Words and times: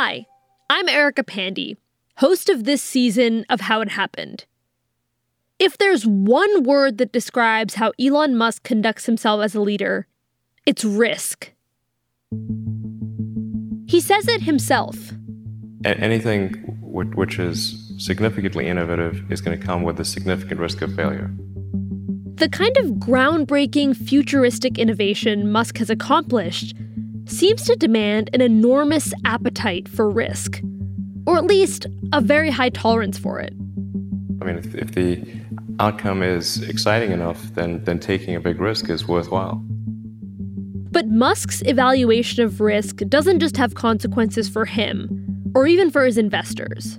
Hi, 0.00 0.26
I'm 0.70 0.88
Erica 0.88 1.24
Pandey, 1.24 1.76
host 2.18 2.48
of 2.48 2.62
this 2.62 2.80
season 2.80 3.44
of 3.50 3.62
How 3.62 3.80
It 3.80 3.88
Happened. 3.88 4.44
If 5.58 5.76
there's 5.76 6.06
one 6.06 6.62
word 6.62 6.98
that 6.98 7.10
describes 7.10 7.74
how 7.74 7.92
Elon 7.98 8.36
Musk 8.36 8.62
conducts 8.62 9.06
himself 9.06 9.42
as 9.42 9.56
a 9.56 9.60
leader, 9.60 10.06
it's 10.64 10.84
risk. 10.84 11.52
He 13.88 14.00
says 14.00 14.28
it 14.28 14.42
himself. 14.42 14.96
Anything 15.84 16.52
which 16.80 17.40
is 17.40 17.92
significantly 17.98 18.68
innovative 18.68 19.28
is 19.32 19.40
going 19.40 19.58
to 19.58 19.66
come 19.66 19.82
with 19.82 19.98
a 19.98 20.04
significant 20.04 20.60
risk 20.60 20.80
of 20.80 20.94
failure. 20.94 21.28
The 22.36 22.48
kind 22.48 22.76
of 22.76 22.86
groundbreaking, 23.00 23.96
futuristic 23.96 24.78
innovation 24.78 25.50
Musk 25.50 25.78
has 25.78 25.90
accomplished 25.90 26.76
seems 27.30 27.64
to 27.64 27.76
demand 27.76 28.30
an 28.32 28.40
enormous 28.40 29.12
appetite 29.24 29.88
for 29.88 30.08
risk, 30.08 30.60
or 31.26 31.36
at 31.36 31.44
least 31.44 31.86
a 32.12 32.20
very 32.20 32.50
high 32.50 32.70
tolerance 32.70 33.18
for 33.18 33.38
it. 33.38 33.52
I 34.40 34.44
mean, 34.44 34.56
if, 34.56 34.74
if 34.74 34.92
the 34.92 35.22
outcome 35.78 36.22
is 36.22 36.62
exciting 36.68 37.12
enough, 37.12 37.42
then, 37.54 37.84
then 37.84 37.98
taking 37.98 38.34
a 38.34 38.40
big 38.40 38.60
risk 38.60 38.88
is 38.88 39.06
worthwhile. 39.06 39.62
But 40.90 41.08
Musk's 41.08 41.62
evaluation 41.66 42.42
of 42.42 42.60
risk 42.60 42.96
doesn't 43.08 43.40
just 43.40 43.56
have 43.56 43.74
consequences 43.74 44.48
for 44.48 44.64
him, 44.64 45.52
or 45.54 45.66
even 45.66 45.90
for 45.90 46.04
his 46.04 46.16
investors. 46.18 46.98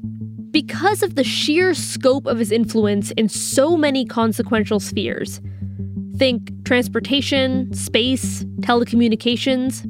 Because 0.52 1.04
of 1.04 1.16
the 1.16 1.24
sheer 1.24 1.74
scope 1.74 2.26
of 2.26 2.40
his 2.40 2.52
influence 2.52 3.12
in 3.12 3.30
so 3.30 3.76
many 3.76 4.06
consequential 4.06 4.80
spheres 4.80 5.42
think 6.18 6.52
transportation, 6.66 7.74
space, 7.74 8.44
telecommunications 8.60 9.88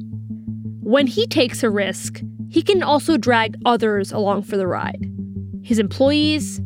when 0.90 1.06
he 1.06 1.24
takes 1.28 1.62
a 1.62 1.70
risk, 1.70 2.20
he 2.48 2.62
can 2.62 2.82
also 2.82 3.16
drag 3.16 3.56
others 3.64 4.10
along 4.10 4.42
for 4.42 4.56
the 4.56 4.66
ride 4.66 5.06
his 5.62 5.78
employees, 5.78 6.60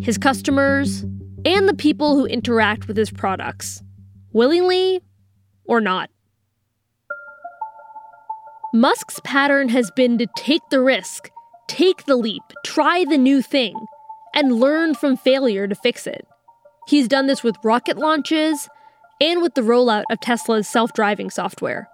his 0.00 0.18
customers, 0.18 1.04
and 1.44 1.68
the 1.68 1.74
people 1.74 2.16
who 2.16 2.26
interact 2.26 2.88
with 2.88 2.96
his 2.96 3.10
products, 3.10 3.82
willingly 4.32 5.00
or 5.66 5.80
not. 5.80 6.10
Musk's 8.74 9.20
pattern 9.22 9.68
has 9.68 9.92
been 9.92 10.18
to 10.18 10.26
take 10.36 10.62
the 10.70 10.80
risk, 10.80 11.30
take 11.68 12.04
the 12.06 12.16
leap, 12.16 12.42
try 12.64 13.04
the 13.04 13.18
new 13.18 13.40
thing, 13.42 13.78
and 14.34 14.58
learn 14.58 14.94
from 14.94 15.16
failure 15.16 15.68
to 15.68 15.74
fix 15.76 16.06
it. 16.06 16.26
He's 16.88 17.06
done 17.06 17.26
this 17.26 17.44
with 17.44 17.54
rocket 17.62 17.96
launches 17.96 18.68
and 19.20 19.40
with 19.40 19.54
the 19.54 19.60
rollout 19.60 20.04
of 20.10 20.18
Tesla's 20.18 20.66
self 20.66 20.92
driving 20.94 21.30
software. 21.30 21.88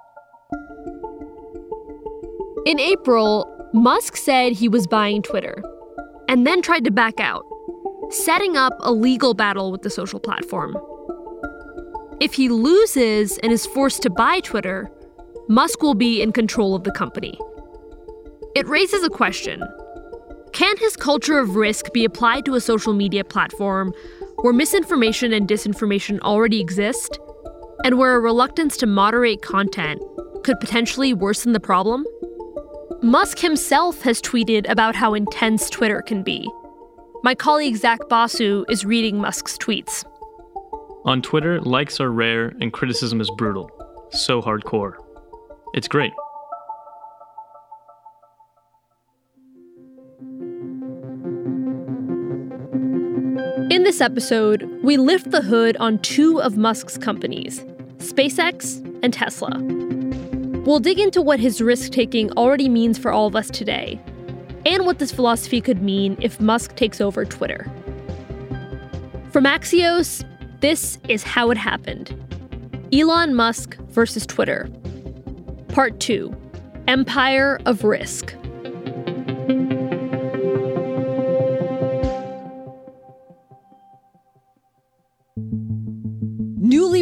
In 2.67 2.81
April, 2.81 3.47
Musk 3.75 4.17
said 4.17 4.53
he 4.53 4.71
was 4.71 4.87
buying 4.87 5.21
Twitter 5.21 5.63
and 6.29 6.47
then 6.47 6.63
tried 6.63 6.85
to 6.85 6.91
back 6.91 7.21
out, 7.21 7.45
setting 8.09 8.57
up 8.57 8.73
a 8.81 8.91
legal 8.91 9.35
battle 9.35 9.71
with 9.71 9.83
the 9.83 9.91
social 9.91 10.19
platform. 10.19 10.75
If 12.21 12.33
he 12.33 12.49
loses 12.49 13.37
and 13.43 13.53
is 13.53 13.67
forced 13.67 14.01
to 14.03 14.11
buy 14.11 14.41
Twitter, 14.41 14.91
Musk 15.47 15.83
will 15.83 15.95
be 15.95 16.23
in 16.23 16.33
control 16.33 16.75
of 16.75 16.85
the 16.85 16.93
company. 16.93 17.39
It 18.57 18.67
raises 18.67 19.05
a 19.05 19.11
question 19.11 19.63
Can 20.55 20.79
his 20.79 20.97
culture 20.97 21.39
of 21.39 21.57
risk 21.57 21.93
be 21.93 22.07
applied 22.07 22.47
to 22.47 22.55
a 22.55 22.63
social 22.63 22.95
media 22.95 23.25
platform 23.25 23.93
where 24.37 24.55
misinformation 24.55 25.35
and 25.35 25.47
disinformation 25.47 26.19
already 26.21 26.63
exist, 26.63 27.19
and 27.85 27.99
where 27.99 28.17
a 28.17 28.21
reluctance 28.21 28.79
to 28.79 28.87
moderate 28.87 29.43
content 29.43 30.01
could 30.45 30.61
potentially 30.61 31.13
worsen 31.13 31.53
the 31.53 31.61
problem? 31.61 32.07
Musk 33.05 33.39
himself 33.39 34.01
has 34.01 34.19
tweeted 34.23 34.67
about 34.67 34.97
how 34.97 35.13
intense 35.13 35.69
Twitter 35.69 36.01
can 36.01 36.23
be. 36.23 36.51
My 37.23 37.35
colleague 37.35 37.77
Zach 37.77 38.01
Basu 38.09 38.65
is 38.71 38.87
reading 38.87 39.19
Musk's 39.19 39.59
tweets. 39.59 40.07
On 41.05 41.21
Twitter, 41.21 41.61
likes 41.61 42.01
are 42.01 42.11
rare 42.11 42.55
and 42.63 42.73
criticism 42.73 43.21
is 43.21 43.31
brutal. 43.37 43.71
So 44.13 44.41
hardcore. 44.41 44.95
It's 45.75 45.87
great. 45.87 46.13
In 53.71 53.83
this 53.83 54.01
episode, 54.01 54.63
we 54.83 54.97
lift 54.97 55.31
the 55.31 55.43
hood 55.43 55.77
on 55.77 55.99
two 55.99 56.41
of 56.41 56.57
Musk's 56.57 56.97
companies, 56.97 57.61
SpaceX 57.99 58.81
and 59.03 59.13
Tesla. 59.13 59.94
We'll 60.65 60.81
dig 60.81 60.99
into 60.99 61.21
what 61.21 61.41
his 61.41 61.61
risk 61.61 61.93
taking 61.93 62.33
already 62.33 62.71
means 62.71 62.97
for 62.97 63.13
all 63.13 63.27
of 63.27 63.37
us 63.37 63.51
today, 63.51 64.01
and 64.65 64.87
what 64.87 64.99
this 64.99 65.13
philosophy 65.13 65.61
could 65.61 65.83
mean 65.83 66.17
if 66.23 66.41
Musk 66.41 66.75
takes 66.77 67.03
over 67.03 67.27
Twitter. 67.27 67.71
From 69.31 69.45
Axios, 69.45 70.25
this 70.61 70.99
is 71.09 71.23
how 71.23 71.51
it 71.51 71.59
happened 71.59 72.17
Elon 72.95 73.35
Musk 73.35 73.77
versus 73.89 74.25
Twitter. 74.25 74.71
Part 75.69 76.01
2 76.01 76.35
Empire 76.89 77.61
of 77.67 77.85
Risk. 77.85 78.35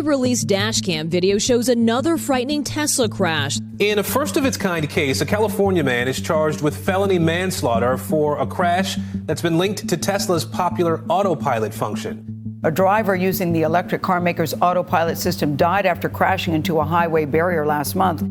Released 0.03 0.47
dashcam 0.49 1.09
video 1.09 1.39
shows 1.39 1.69
another 1.69 2.17
frightening 2.17 2.65
Tesla 2.65 3.09
crash. 3.09 3.59
In 3.79 3.99
a 3.99 4.03
first 4.03 4.37
of 4.37 4.45
its 4.45 4.57
kind 4.57 4.89
case, 4.89 5.21
a 5.21 5.27
California 5.27 5.83
man 5.83 6.09
is 6.09 6.21
charged 6.21 6.61
with 6.61 6.77
felony 6.77 7.19
manslaughter 7.19 7.97
for 7.97 8.39
a 8.39 8.47
crash 8.47 8.97
that's 9.27 9.43
been 9.43 9.59
linked 9.59 9.89
to 9.89 9.97
Tesla's 9.97 10.45
popular 10.45 11.05
autopilot 11.09 11.73
function. 11.73 12.61
A 12.65 12.71
driver 12.71 13.17
using 13.17 13.53
the 13.53 13.63
electric 13.63 14.03
car 14.03 14.21
maker's 14.21 14.55
autopilot 14.61 15.19
system 15.19 15.57
died 15.57 15.87
after 15.87 16.09
crashing 16.09 16.55
into 16.55 16.79
a 16.79 16.85
highway 16.85 17.25
barrier 17.25 17.67
last 17.67 17.97
month. 17.97 18.23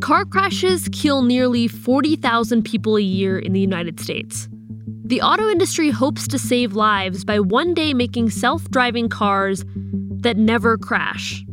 Car 0.00 0.24
crashes 0.24 0.88
kill 0.92 1.22
nearly 1.22 1.66
40,000 1.66 2.62
people 2.62 2.96
a 2.96 3.00
year 3.00 3.38
in 3.38 3.52
the 3.52 3.60
United 3.60 3.98
States. 3.98 4.48
The 5.04 5.22
auto 5.22 5.48
industry 5.48 5.90
hopes 5.90 6.28
to 6.28 6.38
save 6.38 6.74
lives 6.74 7.24
by 7.24 7.40
one 7.40 7.72
day 7.74 7.94
making 7.94 8.30
self 8.30 8.70
driving 8.70 9.08
cars 9.08 9.64
that 10.22 10.36
never 10.36 10.76
crash. 10.76 11.44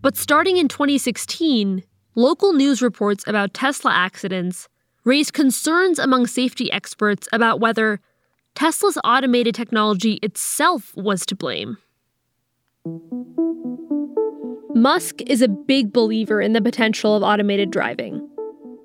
But 0.00 0.16
starting 0.16 0.56
in 0.56 0.68
2016, 0.68 1.82
local 2.14 2.52
news 2.52 2.82
reports 2.82 3.24
about 3.26 3.54
Tesla 3.54 3.92
accidents 3.92 4.68
raised 5.04 5.32
concerns 5.32 5.98
among 5.98 6.26
safety 6.26 6.70
experts 6.72 7.28
about 7.32 7.60
whether 7.60 8.00
Tesla's 8.54 8.98
automated 9.04 9.54
technology 9.54 10.14
itself 10.22 10.92
was 10.96 11.24
to 11.26 11.36
blame. 11.36 11.76
Musk 14.74 15.22
is 15.22 15.42
a 15.42 15.48
big 15.48 15.92
believer 15.92 16.40
in 16.40 16.52
the 16.52 16.60
potential 16.60 17.16
of 17.16 17.22
automated 17.22 17.70
driving. 17.70 18.28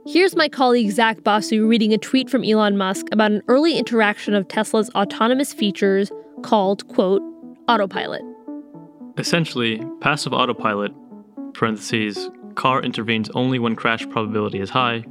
Here's 0.07 0.35
my 0.35 0.49
colleague 0.49 0.91
Zach 0.91 1.23
Basu 1.23 1.67
reading 1.67 1.93
a 1.93 1.97
tweet 1.97 2.29
from 2.29 2.43
Elon 2.43 2.77
Musk 2.77 3.05
about 3.11 3.31
an 3.31 3.41
early 3.47 3.77
interaction 3.77 4.33
of 4.33 4.47
Tesla's 4.47 4.89
autonomous 4.95 5.53
features 5.53 6.11
called, 6.41 6.87
quote, 6.87 7.21
autopilot. 7.67 8.23
Essentially, 9.17 9.83
passive 9.99 10.33
autopilot, 10.33 10.93
parentheses, 11.53 12.29
car 12.55 12.81
intervenes 12.81 13.29
only 13.31 13.59
when 13.59 13.75
crash 13.75 14.07
probability 14.09 14.59
is 14.59 14.69
high, 14.69 15.03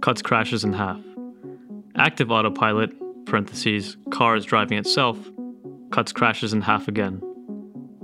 cuts 0.00 0.22
crashes 0.22 0.64
in 0.64 0.72
half. 0.72 1.00
Active 1.96 2.32
autopilot, 2.32 2.90
parentheses, 3.26 3.96
car 4.10 4.36
is 4.36 4.44
driving 4.44 4.78
itself, 4.78 5.18
cuts 5.92 6.12
crashes 6.12 6.52
in 6.52 6.62
half 6.62 6.88
again. 6.88 7.22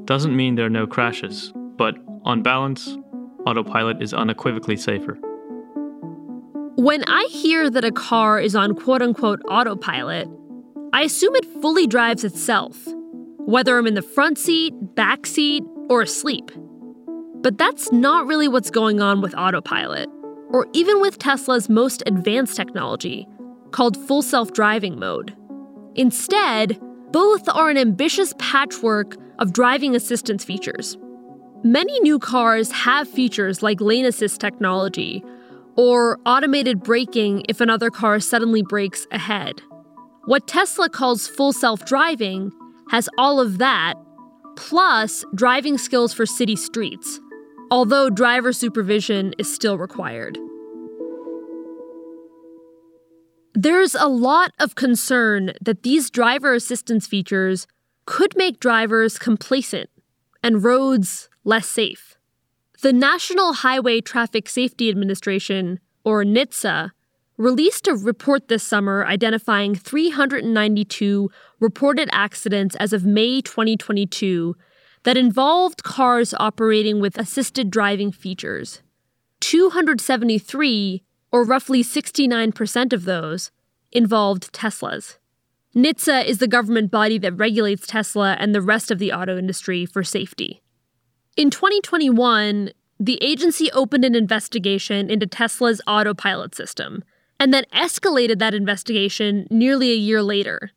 Doesn't 0.04 0.36
mean 0.36 0.54
there 0.54 0.66
are 0.66 0.70
no 0.70 0.86
crashes, 0.86 1.52
but 1.76 1.96
on 2.24 2.42
balance, 2.42 2.96
autopilot 3.46 4.02
is 4.02 4.14
unequivocally 4.14 4.76
safer. 4.76 5.18
When 6.76 7.04
I 7.04 7.28
hear 7.30 7.70
that 7.70 7.84
a 7.84 7.92
car 7.92 8.40
is 8.40 8.54
on 8.54 8.74
quote 8.74 9.02
unquote 9.02 9.40
autopilot, 9.48 10.28
I 10.92 11.02
assume 11.02 11.34
it 11.34 11.46
fully 11.60 11.86
drives 11.86 12.22
itself 12.22 12.86
whether 13.46 13.76
I'm 13.76 13.86
in 13.86 13.94
the 13.94 14.02
front 14.02 14.38
seat, 14.38 14.72
back 14.94 15.26
seat, 15.26 15.64
or 15.88 16.02
asleep. 16.02 16.50
But 17.42 17.58
that's 17.58 17.92
not 17.92 18.26
really 18.26 18.48
what's 18.48 18.70
going 18.70 19.00
on 19.00 19.20
with 19.20 19.34
autopilot, 19.34 20.08
or 20.50 20.66
even 20.72 21.00
with 21.00 21.18
Tesla's 21.18 21.68
most 21.68 22.02
advanced 22.06 22.56
technology, 22.56 23.26
called 23.70 23.96
full 24.06 24.22
self 24.22 24.52
driving 24.52 24.98
mode. 24.98 25.36
Instead, 25.94 26.80
both 27.12 27.48
are 27.48 27.70
an 27.70 27.78
ambitious 27.78 28.34
patchwork 28.38 29.16
of 29.38 29.52
driving 29.52 29.94
assistance 29.94 30.44
features. 30.44 30.96
Many 31.62 31.98
new 32.00 32.18
cars 32.18 32.70
have 32.72 33.08
features 33.08 33.62
like 33.62 33.80
lane 33.80 34.04
assist 34.04 34.40
technology 34.40 35.24
or 35.76 36.18
automated 36.26 36.82
braking 36.82 37.44
if 37.48 37.60
another 37.60 37.90
car 37.90 38.20
suddenly 38.20 38.62
brakes 38.62 39.06
ahead. 39.10 39.60
What 40.26 40.46
Tesla 40.46 40.88
calls 40.88 41.26
full 41.26 41.52
self 41.52 41.84
driving 41.84 42.52
has 42.90 43.08
all 43.18 43.40
of 43.40 43.58
that, 43.58 43.94
plus 44.56 45.24
driving 45.34 45.78
skills 45.78 46.12
for 46.12 46.26
city 46.26 46.56
streets, 46.56 47.20
although 47.70 48.10
driver 48.10 48.52
supervision 48.52 49.34
is 49.38 49.52
still 49.52 49.78
required. 49.78 50.38
There's 53.54 53.94
a 53.94 54.08
lot 54.08 54.52
of 54.58 54.74
concern 54.74 55.52
that 55.60 55.84
these 55.84 56.10
driver 56.10 56.54
assistance 56.54 57.06
features 57.06 57.66
could 58.04 58.36
make 58.36 58.58
drivers 58.58 59.18
complacent 59.18 59.88
and 60.42 60.64
roads 60.64 61.28
less 61.44 61.66
safe. 61.66 62.16
The 62.82 62.92
National 62.92 63.54
Highway 63.54 64.00
Traffic 64.00 64.48
Safety 64.48 64.90
Administration, 64.90 65.78
or 66.04 66.24
NHTSA, 66.24 66.90
released 67.36 67.88
a 67.88 67.94
report 67.94 68.48
this 68.48 68.62
summer 68.62 69.04
identifying 69.06 69.74
392 69.74 71.30
reported 71.60 72.08
accidents 72.12 72.76
as 72.76 72.92
of 72.92 73.04
May 73.04 73.40
2022 73.40 74.56
that 75.02 75.16
involved 75.16 75.82
cars 75.82 76.34
operating 76.38 77.00
with 77.00 77.18
assisted 77.18 77.70
driving 77.70 78.12
features. 78.12 78.82
273, 79.40 81.02
or 81.32 81.44
roughly 81.44 81.82
69% 81.82 82.92
of 82.92 83.04
those, 83.04 83.50
involved 83.92 84.52
Teslas. 84.52 85.18
NHTSA 85.76 86.24
is 86.24 86.38
the 86.38 86.48
government 86.48 86.90
body 86.90 87.18
that 87.18 87.36
regulates 87.36 87.86
Tesla 87.86 88.36
and 88.38 88.54
the 88.54 88.62
rest 88.62 88.90
of 88.90 88.98
the 88.98 89.12
auto 89.12 89.36
industry 89.36 89.84
for 89.84 90.04
safety. 90.04 90.62
In 91.36 91.50
2021, 91.50 92.70
the 93.00 93.20
agency 93.20 93.70
opened 93.72 94.04
an 94.04 94.14
investigation 94.14 95.10
into 95.10 95.26
Tesla's 95.26 95.82
autopilot 95.86 96.54
system 96.54 97.02
and 97.38 97.52
then 97.52 97.64
escalated 97.72 98.38
that 98.38 98.54
investigation 98.54 99.46
nearly 99.50 99.90
a 99.90 99.96
year 99.96 100.22
later. 100.22 100.70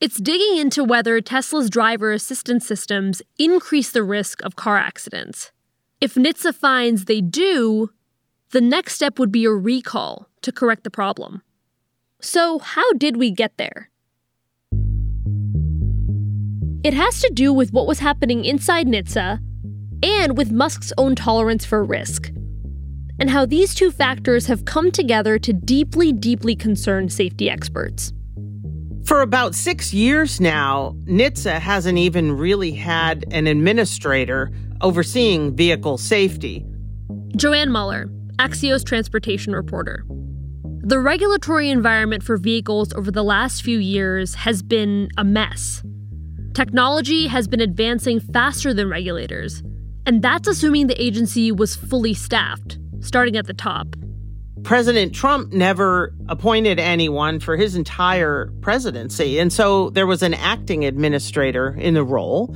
It's 0.00 0.20
digging 0.20 0.56
into 0.56 0.82
whether 0.82 1.20
Tesla's 1.20 1.70
driver 1.70 2.12
assistance 2.12 2.66
systems 2.66 3.22
increase 3.38 3.90
the 3.90 4.02
risk 4.02 4.42
of 4.42 4.56
car 4.56 4.76
accidents. 4.76 5.52
If 6.00 6.14
NHTSA 6.14 6.54
finds 6.54 7.04
they 7.04 7.20
do, 7.20 7.90
the 8.50 8.60
next 8.60 8.94
step 8.94 9.18
would 9.18 9.30
be 9.30 9.44
a 9.44 9.52
recall 9.52 10.28
to 10.42 10.50
correct 10.50 10.82
the 10.84 10.90
problem. 10.90 11.42
So, 12.20 12.58
how 12.58 12.92
did 12.94 13.16
we 13.16 13.30
get 13.30 13.56
there? 13.56 13.90
It 16.84 16.94
has 16.94 17.20
to 17.20 17.30
do 17.32 17.52
with 17.52 17.72
what 17.72 17.86
was 17.86 18.00
happening 18.00 18.44
inside 18.44 18.88
NHTSA 18.88 19.38
and 20.02 20.36
with 20.36 20.50
Musk's 20.50 20.92
own 20.98 21.14
tolerance 21.14 21.64
for 21.64 21.84
risk, 21.84 22.32
and 23.22 23.30
how 23.30 23.46
these 23.46 23.72
two 23.72 23.92
factors 23.92 24.46
have 24.46 24.64
come 24.64 24.90
together 24.90 25.38
to 25.38 25.52
deeply, 25.52 26.12
deeply 26.12 26.56
concern 26.56 27.08
safety 27.08 27.48
experts. 27.48 28.12
For 29.04 29.20
about 29.20 29.54
six 29.54 29.94
years 29.94 30.40
now, 30.40 30.96
NHTSA 31.04 31.60
hasn't 31.60 31.98
even 31.98 32.32
really 32.32 32.72
had 32.72 33.24
an 33.30 33.46
administrator 33.46 34.50
overseeing 34.80 35.54
vehicle 35.54 35.98
safety. 35.98 36.66
Joann 37.36 37.68
Muller, 37.68 38.06
Axios 38.40 38.84
transportation 38.84 39.52
reporter. 39.52 40.04
The 40.80 40.98
regulatory 40.98 41.70
environment 41.70 42.24
for 42.24 42.36
vehicles 42.36 42.92
over 42.92 43.12
the 43.12 43.22
last 43.22 43.62
few 43.62 43.78
years 43.78 44.34
has 44.34 44.64
been 44.64 45.10
a 45.16 45.22
mess. 45.22 45.80
Technology 46.54 47.28
has 47.28 47.46
been 47.46 47.60
advancing 47.60 48.18
faster 48.18 48.74
than 48.74 48.88
regulators, 48.88 49.62
and 50.06 50.22
that's 50.22 50.48
assuming 50.48 50.88
the 50.88 51.00
agency 51.00 51.52
was 51.52 51.76
fully 51.76 52.14
staffed, 52.14 52.78
starting 53.02 53.36
at 53.36 53.46
the 53.46 53.54
top. 53.54 53.88
President 54.62 55.12
Trump 55.12 55.52
never 55.52 56.14
appointed 56.28 56.78
anyone 56.78 57.40
for 57.40 57.56
his 57.56 57.74
entire 57.74 58.52
presidency, 58.60 59.38
and 59.38 59.52
so 59.52 59.90
there 59.90 60.06
was 60.06 60.22
an 60.22 60.34
acting 60.34 60.84
administrator 60.84 61.76
in 61.78 61.94
the 61.94 62.04
role. 62.04 62.54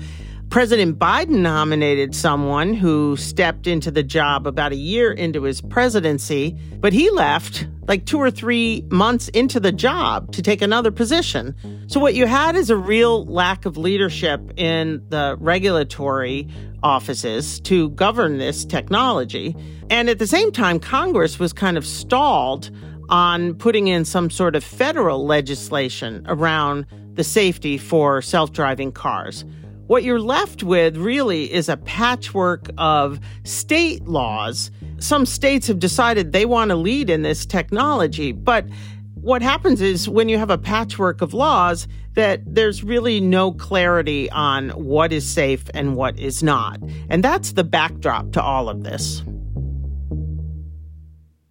President 0.51 0.99
Biden 0.99 1.41
nominated 1.41 2.15
someone 2.15 2.73
who 2.73 3.17
stepped 3.17 3.67
into 3.67 3.91
the 3.91 4.03
job 4.03 4.47
about 4.47 4.73
a 4.73 4.77
year 4.77 5.13
into 5.13 5.43
his 5.43 5.61
presidency, 5.61 6.57
but 6.79 6.93
he 6.93 7.11
left 7.11 7.67
like 7.89 8.07
two 8.07 8.19
or 8.19 8.31
three 8.31 8.85
months 8.91 9.29
into 9.29 9.61
the 9.61 9.73
job 9.73 10.33
to 10.33 10.43
take 10.43 10.63
another 10.63 10.91
position. 10.91 11.55
So, 11.89 12.01
what 12.01 12.15
you 12.15 12.27
had 12.27 12.57
is 12.57 12.71
a 12.71 12.77
real 12.77 13.25
lack 13.27 13.67
of 13.67 13.77
leadership 13.77 14.41
in 14.57 15.05
the 15.09 15.37
regulatory 15.41 16.49
offices 16.83 17.61
to 17.61 17.91
govern 17.91 18.39
this 18.39 18.65
technology. 18.65 19.55
And 19.91 20.09
at 20.09 20.19
the 20.19 20.27
same 20.27 20.53
time, 20.53 20.79
Congress 20.79 21.39
was 21.39 21.53
kind 21.53 21.77
of 21.77 21.87
stalled 21.87 22.71
on 23.09 23.55
putting 23.55 23.89
in 23.89 24.05
some 24.05 24.31
sort 24.31 24.57
of 24.57 24.65
federal 24.65 25.27
legislation 25.27 26.25
around 26.29 26.87
the 27.15 27.25
safety 27.25 27.79
for 27.79 28.23
self 28.23 28.53
driving 28.53 28.93
cars. 28.93 29.45
What 29.87 30.03
you're 30.03 30.21
left 30.21 30.65
with 30.65 30.97
really 30.97 31.53
is 31.53 31.69
a 31.69 31.77
patchwork 31.77 32.71
of 32.77 33.21
state 33.45 34.05
laws. 34.05 34.73
Some 34.99 35.25
states 35.25 35.69
have 35.69 35.79
decided 35.79 36.33
they 36.33 36.45
want 36.45 36.71
to 36.71 36.77
lead 36.77 37.09
in 37.09 37.23
this 37.23 37.47
technology, 37.47 38.33
but 38.33 38.67
what 39.15 39.43
happens 39.43 39.81
is 39.81 40.09
when 40.09 40.29
you 40.29 40.39
have 40.39 40.51
a 40.51 40.59
patchwork 40.59 41.23
of 41.23 41.35
laws 41.35 41.87
that 42.15 42.41
there's 42.47 42.83
really 42.83 43.21
no 43.21 43.53
clarity 43.53 44.29
on 44.31 44.71
what 44.71 45.13
is 45.13 45.25
safe 45.25 45.71
and 45.73 45.95
what 45.95 46.19
is 46.19 46.43
not. 46.43 46.81
And 47.09 47.23
that's 47.23 47.53
the 47.53 47.65
backdrop 47.65 48.33
to 48.33 48.43
all 48.43 48.69
of 48.69 48.83
this. 48.83 49.23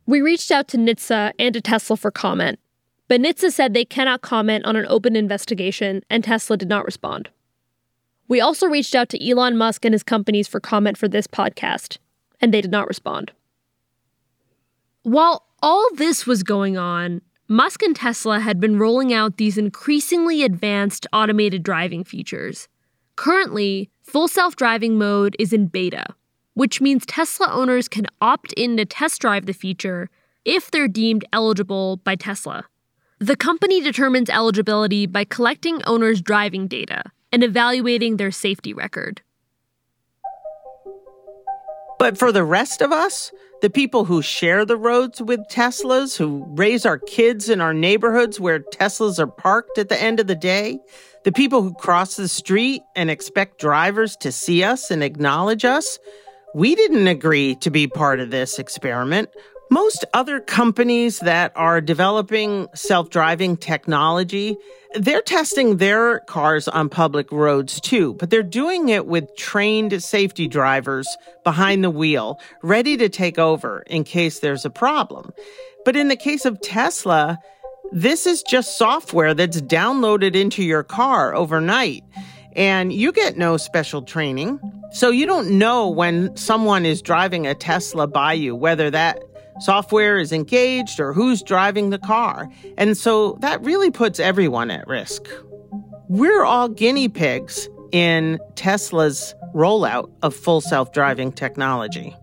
We 0.07 0.21
reached 0.21 0.51
out 0.51 0.67
to 0.69 0.77
NHTSA 0.77 1.31
and 1.39 1.53
to 1.53 1.61
Tesla 1.61 1.95
for 1.95 2.11
comment, 2.11 2.59
but 3.07 3.21
NHTSA 3.21 3.51
said 3.53 3.73
they 3.73 3.85
cannot 3.85 4.21
comment 4.21 4.65
on 4.65 4.75
an 4.75 4.85
open 4.89 5.15
investigation, 5.15 6.03
and 6.09 6.21
Tesla 6.21 6.57
did 6.57 6.67
not 6.67 6.83
respond. 6.83 7.29
We 8.27 8.41
also 8.41 8.67
reached 8.67 8.95
out 8.95 9.09
to 9.09 9.29
Elon 9.29 9.57
Musk 9.57 9.85
and 9.85 9.93
his 9.93 10.03
companies 10.03 10.47
for 10.47 10.59
comment 10.59 10.97
for 10.97 11.07
this 11.07 11.27
podcast, 11.27 11.97
and 12.41 12.53
they 12.53 12.61
did 12.61 12.71
not 12.71 12.87
respond. 12.87 13.31
While 15.03 15.45
all 15.61 15.87
this 15.95 16.25
was 16.25 16.41
going 16.41 16.77
on, 16.77 17.21
Musk 17.47 17.83
and 17.83 17.95
Tesla 17.95 18.39
had 18.39 18.59
been 18.59 18.79
rolling 18.79 19.13
out 19.13 19.37
these 19.37 19.57
increasingly 19.57 20.43
advanced 20.43 21.05
automated 21.13 21.61
driving 21.61 22.03
features. 22.03 22.67
Currently, 23.15 23.91
full 24.01 24.27
self 24.27 24.55
driving 24.55 24.97
mode 24.97 25.35
is 25.37 25.53
in 25.53 25.67
beta, 25.67 26.07
which 26.55 26.81
means 26.81 27.05
Tesla 27.05 27.47
owners 27.51 27.87
can 27.87 28.07
opt 28.19 28.51
in 28.53 28.77
to 28.77 28.85
test 28.85 29.21
drive 29.21 29.45
the 29.45 29.53
feature 29.53 30.09
if 30.43 30.71
they're 30.71 30.87
deemed 30.87 31.25
eligible 31.31 31.97
by 31.97 32.15
Tesla. 32.15 32.65
The 33.19 33.35
company 33.35 33.79
determines 33.81 34.29
eligibility 34.31 35.05
by 35.05 35.23
collecting 35.23 35.83
owners' 35.85 36.21
driving 36.21 36.67
data 36.67 37.03
and 37.35 37.43
evaluating 37.43 38.15
their 38.15 38.31
safety 38.31 38.73
record. 38.73 39.21
But 41.99 42.17
for 42.17 42.31
the 42.31 42.45
rest 42.45 42.81
of 42.81 42.93
us, 42.93 43.29
the 43.61 43.69
people 43.69 44.05
who 44.05 44.21
share 44.21 44.63
the 44.63 44.77
roads 44.77 45.21
with 45.21 45.41
Teslas, 45.51 46.15
who 46.15 46.45
raise 46.51 46.85
our 46.85 46.97
kids 46.97 47.49
in 47.49 47.59
our 47.59 47.73
neighborhoods 47.73 48.39
where 48.39 48.61
Teslas 48.61 49.19
are 49.19 49.27
parked 49.27 49.77
at 49.77 49.89
the 49.89 50.01
end 50.01 50.21
of 50.21 50.27
the 50.27 50.35
day, 50.35 50.79
the 51.25 51.33
people 51.33 51.61
who 51.61 51.73
cross 51.73 52.15
the 52.15 52.29
street 52.29 52.81
and 52.95 53.09
expect 53.09 53.59
drivers 53.59 54.15
to 54.21 54.31
see 54.31 54.63
us 54.63 54.89
and 54.89 55.03
acknowledge 55.03 55.65
us, 55.65 55.99
we 56.53 56.73
didn't 56.73 57.07
agree 57.07 57.55
to 57.55 57.69
be 57.69 57.85
part 57.85 58.21
of 58.21 58.31
this 58.31 58.59
experiment. 58.59 59.27
Most 59.69 60.05
other 60.13 60.39
companies 60.39 61.19
that 61.19 61.51
are 61.55 61.81
developing 61.81 62.67
self 62.75 63.09
driving 63.09 63.57
technology, 63.57 64.57
they're 64.93 65.21
testing 65.21 65.77
their 65.77 66.19
cars 66.19 66.67
on 66.67 66.87
public 66.87 67.31
roads 67.31 67.81
too, 67.81 68.13
but 68.13 68.29
they're 68.29 68.43
doing 68.43 68.89
it 68.89 69.07
with 69.07 69.35
trained 69.35 70.03
safety 70.03 70.47
drivers 70.47 71.07
behind 71.43 71.83
the 71.83 71.89
wheel, 71.89 72.39
ready 72.61 72.95
to 72.97 73.09
take 73.09 73.39
over 73.39 73.79
in 73.87 74.03
case 74.03 74.39
there's 74.39 74.65
a 74.65 74.69
problem. 74.69 75.31
But 75.83 75.95
in 75.95 76.09
the 76.09 76.15
case 76.15 76.45
of 76.45 76.61
Tesla, 76.61 77.39
this 77.91 78.27
is 78.27 78.43
just 78.43 78.77
software 78.77 79.33
that's 79.33 79.61
downloaded 79.61 80.35
into 80.35 80.63
your 80.63 80.83
car 80.83 81.35
overnight 81.35 82.03
and 82.55 82.93
you 82.93 83.11
get 83.11 83.37
no 83.37 83.57
special 83.57 84.01
training. 84.01 84.59
So 84.91 85.09
you 85.09 85.25
don't 85.25 85.57
know 85.57 85.89
when 85.89 86.35
someone 86.37 86.85
is 86.85 87.01
driving 87.01 87.45
a 87.47 87.53
Tesla 87.53 88.07
by 88.07 88.33
you, 88.33 88.55
whether 88.55 88.89
that 88.91 89.19
software 89.59 90.17
is 90.17 90.31
engaged 90.31 90.99
or 90.99 91.13
who's 91.13 91.41
driving 91.41 91.89
the 91.89 91.99
car. 91.99 92.49
And 92.77 92.97
so 92.97 93.37
that 93.41 93.61
really 93.63 93.91
puts 93.91 94.19
everyone 94.19 94.71
at 94.71 94.87
risk. 94.87 95.27
We're 96.07 96.43
all 96.43 96.69
guinea 96.69 97.09
pigs 97.09 97.67
in 97.91 98.39
Tesla's 98.55 99.33
rollout 99.53 100.11
of 100.21 100.35
full 100.35 100.61
self 100.61 100.91
driving 100.91 101.31
technology. 101.31 102.15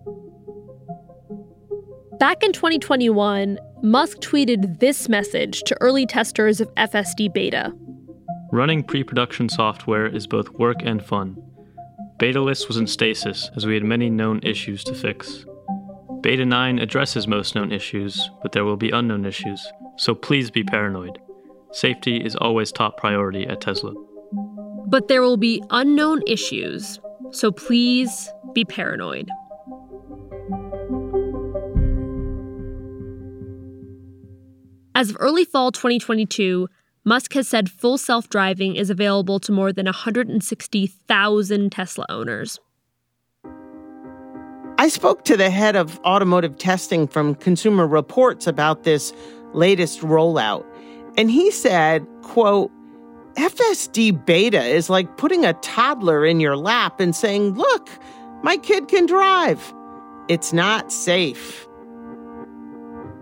Back 2.19 2.43
in 2.43 2.53
2021, 2.53 3.59
Musk 3.83 4.19
tweeted 4.19 4.79
this 4.79 5.09
message 5.09 5.63
to 5.63 5.77
early 5.81 6.07
testers 6.07 6.61
of 6.61 6.73
FSD 6.77 7.33
beta 7.33 7.73
Running 8.53 8.85
pre 8.85 9.03
production 9.03 9.49
software 9.49 10.07
is 10.07 10.27
both 10.27 10.51
work 10.51 10.77
and 10.83 11.03
fun. 11.03 11.43
Betalist 12.19 12.69
was 12.69 12.77
in 12.77 12.87
stasis 12.87 13.51
as 13.57 13.65
we 13.65 13.73
had 13.73 13.83
many 13.83 14.11
known 14.11 14.41
issues 14.43 14.85
to 14.85 14.95
fix. 14.95 15.47
Beta 16.23 16.45
9 16.45 16.79
addresses 16.79 17.27
most 17.27 17.57
known 17.57 17.73
issues, 17.73 18.31
but 18.43 18.53
there 18.53 18.65
will 18.65 18.77
be 18.77 18.91
unknown 18.91 19.25
issues, 19.25 19.67
so 19.97 20.15
please 20.15 20.53
be 20.53 20.63
paranoid. 20.63 21.19
Safety 21.73 22.19
is 22.19 22.37
always 22.37 22.71
top 22.71 22.97
priority 22.97 23.45
at 23.45 23.61
Tesla. 23.61 23.93
But 24.87 25.09
there 25.09 25.21
will 25.21 25.37
be 25.37 25.61
unknown 25.71 26.23
issues, 26.29 27.01
so 27.33 27.51
please 27.51 28.31
be 28.55 28.65
paranoid. 28.65 29.29
As 34.95 35.11
of 35.11 35.17
early 35.19 35.45
fall 35.45 35.73
2022, 35.73 36.69
Musk 37.05 37.33
has 37.33 37.49
said 37.49 37.69
full 37.69 37.99
self 37.99 38.29
driving 38.29 38.77
is 38.77 38.91
available 38.91 39.41
to 39.41 39.51
more 39.51 39.73
than 39.73 39.87
160,000 39.87 41.73
Tesla 41.73 42.07
owners. 42.09 42.61
I 44.83 44.89
spoke 44.89 45.25
to 45.27 45.37
the 45.37 45.49
head 45.49 45.77
of 45.77 46.01
automotive 46.01 46.59
testing 46.59 47.07
from 47.07 47.37
Consumer 47.37 47.87
Reports 47.87 48.49
about 48.49 48.83
this 48.83 49.13
latest 49.53 50.01
rollout, 50.01 50.67
and 51.17 51.31
he 51.31 51.53
said, 51.53 52.05
quote, 52.23 52.69
FSD 53.35 54.27
beta 54.27 54.61
is 54.61 54.91
like 54.91 55.19
putting 55.19 55.45
a 55.45 55.53
toddler 55.53 56.27
in 56.27 56.41
your 56.41 56.57
lap 56.57 56.99
and 56.99 57.15
saying, 57.15 57.55
Look, 57.55 57.91
my 58.43 58.57
kid 58.57 58.89
can 58.89 59.07
drive. 59.07 59.73
It's 60.27 60.53
not 60.53 60.91
safe. 60.91 61.69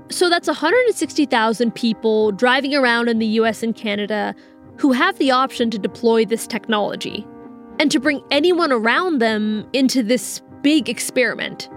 So 0.08 0.30
that's 0.30 0.48
160,000 0.48 1.74
people 1.74 2.32
driving 2.32 2.74
around 2.74 3.10
in 3.10 3.18
the 3.18 3.26
US 3.26 3.62
and 3.62 3.76
Canada 3.76 4.34
who 4.78 4.92
have 4.92 5.18
the 5.18 5.30
option 5.30 5.70
to 5.72 5.78
deploy 5.78 6.24
this 6.24 6.46
technology 6.46 7.26
and 7.78 7.90
to 7.90 8.00
bring 8.00 8.22
anyone 8.30 8.72
around 8.72 9.18
them 9.18 9.68
into 9.74 10.02
this 10.02 10.40
big 10.62 10.88
experiment. 10.88 11.68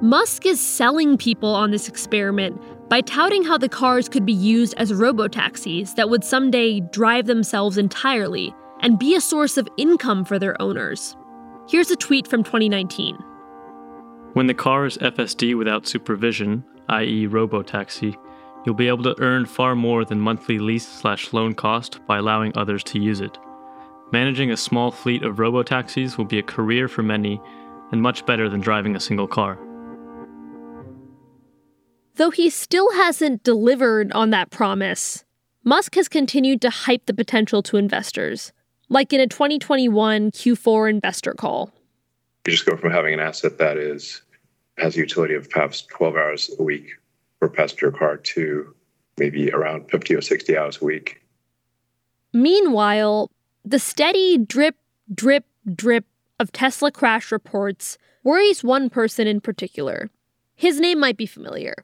Musk 0.00 0.46
is 0.46 0.60
selling 0.60 1.16
people 1.16 1.54
on 1.54 1.70
this 1.70 1.88
experiment 1.88 2.60
by 2.88 3.00
touting 3.00 3.44
how 3.44 3.58
the 3.58 3.68
cars 3.68 4.08
could 4.08 4.24
be 4.24 4.32
used 4.32 4.74
as 4.74 4.92
robotaxis 4.92 5.94
that 5.96 6.08
would 6.08 6.24
someday 6.24 6.80
drive 6.80 7.26
themselves 7.26 7.76
entirely 7.76 8.54
and 8.80 8.98
be 8.98 9.14
a 9.14 9.20
source 9.20 9.56
of 9.56 9.68
income 9.76 10.24
for 10.24 10.38
their 10.38 10.60
owners. 10.62 11.16
Here's 11.68 11.90
a 11.90 11.96
tweet 11.96 12.28
from 12.28 12.44
2019. 12.44 13.16
When 14.34 14.46
the 14.46 14.54
car 14.54 14.86
is 14.86 14.98
FSD 14.98 15.56
without 15.58 15.86
supervision, 15.86 16.64
i.e., 16.88 17.26
robotaxi, 17.26 18.16
you'll 18.64 18.74
be 18.74 18.88
able 18.88 19.02
to 19.02 19.20
earn 19.20 19.46
far 19.46 19.74
more 19.74 20.04
than 20.04 20.20
monthly 20.20 20.58
lease 20.58 20.86
slash 20.86 21.32
loan 21.32 21.54
cost 21.54 21.98
by 22.06 22.18
allowing 22.18 22.56
others 22.56 22.84
to 22.84 23.00
use 23.00 23.20
it. 23.20 23.36
Managing 24.10 24.50
a 24.50 24.56
small 24.56 24.90
fleet 24.90 25.22
of 25.22 25.36
robotaxis 25.36 26.16
will 26.16 26.24
be 26.24 26.38
a 26.38 26.42
career 26.42 26.88
for 26.88 27.02
many 27.02 27.40
and 27.92 28.00
much 28.00 28.24
better 28.24 28.48
than 28.48 28.60
driving 28.60 28.96
a 28.96 29.00
single 29.00 29.28
car. 29.28 29.58
Though 32.14 32.30
he 32.30 32.48
still 32.48 32.90
hasn't 32.94 33.44
delivered 33.44 34.10
on 34.12 34.30
that 34.30 34.50
promise, 34.50 35.24
Musk 35.62 35.94
has 35.94 36.08
continued 36.08 36.62
to 36.62 36.70
hype 36.70 37.04
the 37.06 37.14
potential 37.14 37.62
to 37.64 37.76
investors, 37.76 38.52
like 38.88 39.12
in 39.12 39.20
a 39.20 39.26
2021 39.26 40.30
Q4 40.30 40.90
investor 40.90 41.34
call. 41.34 41.70
You 42.46 42.52
just 42.52 42.64
go 42.64 42.76
from 42.76 42.90
having 42.90 43.12
an 43.12 43.20
asset 43.20 43.58
that 43.58 43.76
is 43.76 44.22
has 44.78 44.96
a 44.96 45.00
utility 45.00 45.34
of 45.34 45.50
perhaps 45.50 45.82
12 45.82 46.16
hours 46.16 46.50
a 46.58 46.62
week 46.62 46.86
for 47.38 47.46
a 47.46 47.50
passenger 47.50 47.90
car 47.90 48.16
to 48.16 48.74
maybe 49.18 49.50
around 49.50 49.90
50 49.90 50.14
or 50.14 50.20
60 50.22 50.56
hours 50.56 50.80
a 50.80 50.84
week. 50.84 51.20
Meanwhile, 52.32 53.30
the 53.68 53.78
steady 53.78 54.38
drip, 54.38 54.76
drip, 55.14 55.44
drip 55.74 56.06
of 56.40 56.50
Tesla 56.52 56.90
crash 56.90 57.30
reports 57.30 57.98
worries 58.24 58.64
one 58.64 58.88
person 58.88 59.26
in 59.26 59.42
particular. 59.42 60.08
His 60.54 60.80
name 60.80 60.98
might 60.98 61.18
be 61.18 61.26
familiar. 61.26 61.74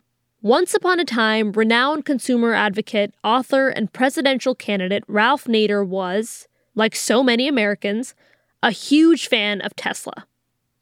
Once 0.40 0.72
upon 0.72 0.98
a 0.98 1.04
time, 1.04 1.52
renowned 1.52 2.06
consumer 2.06 2.54
advocate, 2.54 3.14
author, 3.22 3.68
and 3.68 3.92
presidential 3.92 4.54
candidate 4.54 5.04
Ralph 5.08 5.44
Nader 5.44 5.86
was, 5.86 6.48
like 6.74 6.96
so 6.96 7.22
many 7.22 7.48
Americans, 7.48 8.14
a 8.62 8.70
huge 8.70 9.28
fan 9.28 9.60
of 9.60 9.76
Tesla. 9.76 10.26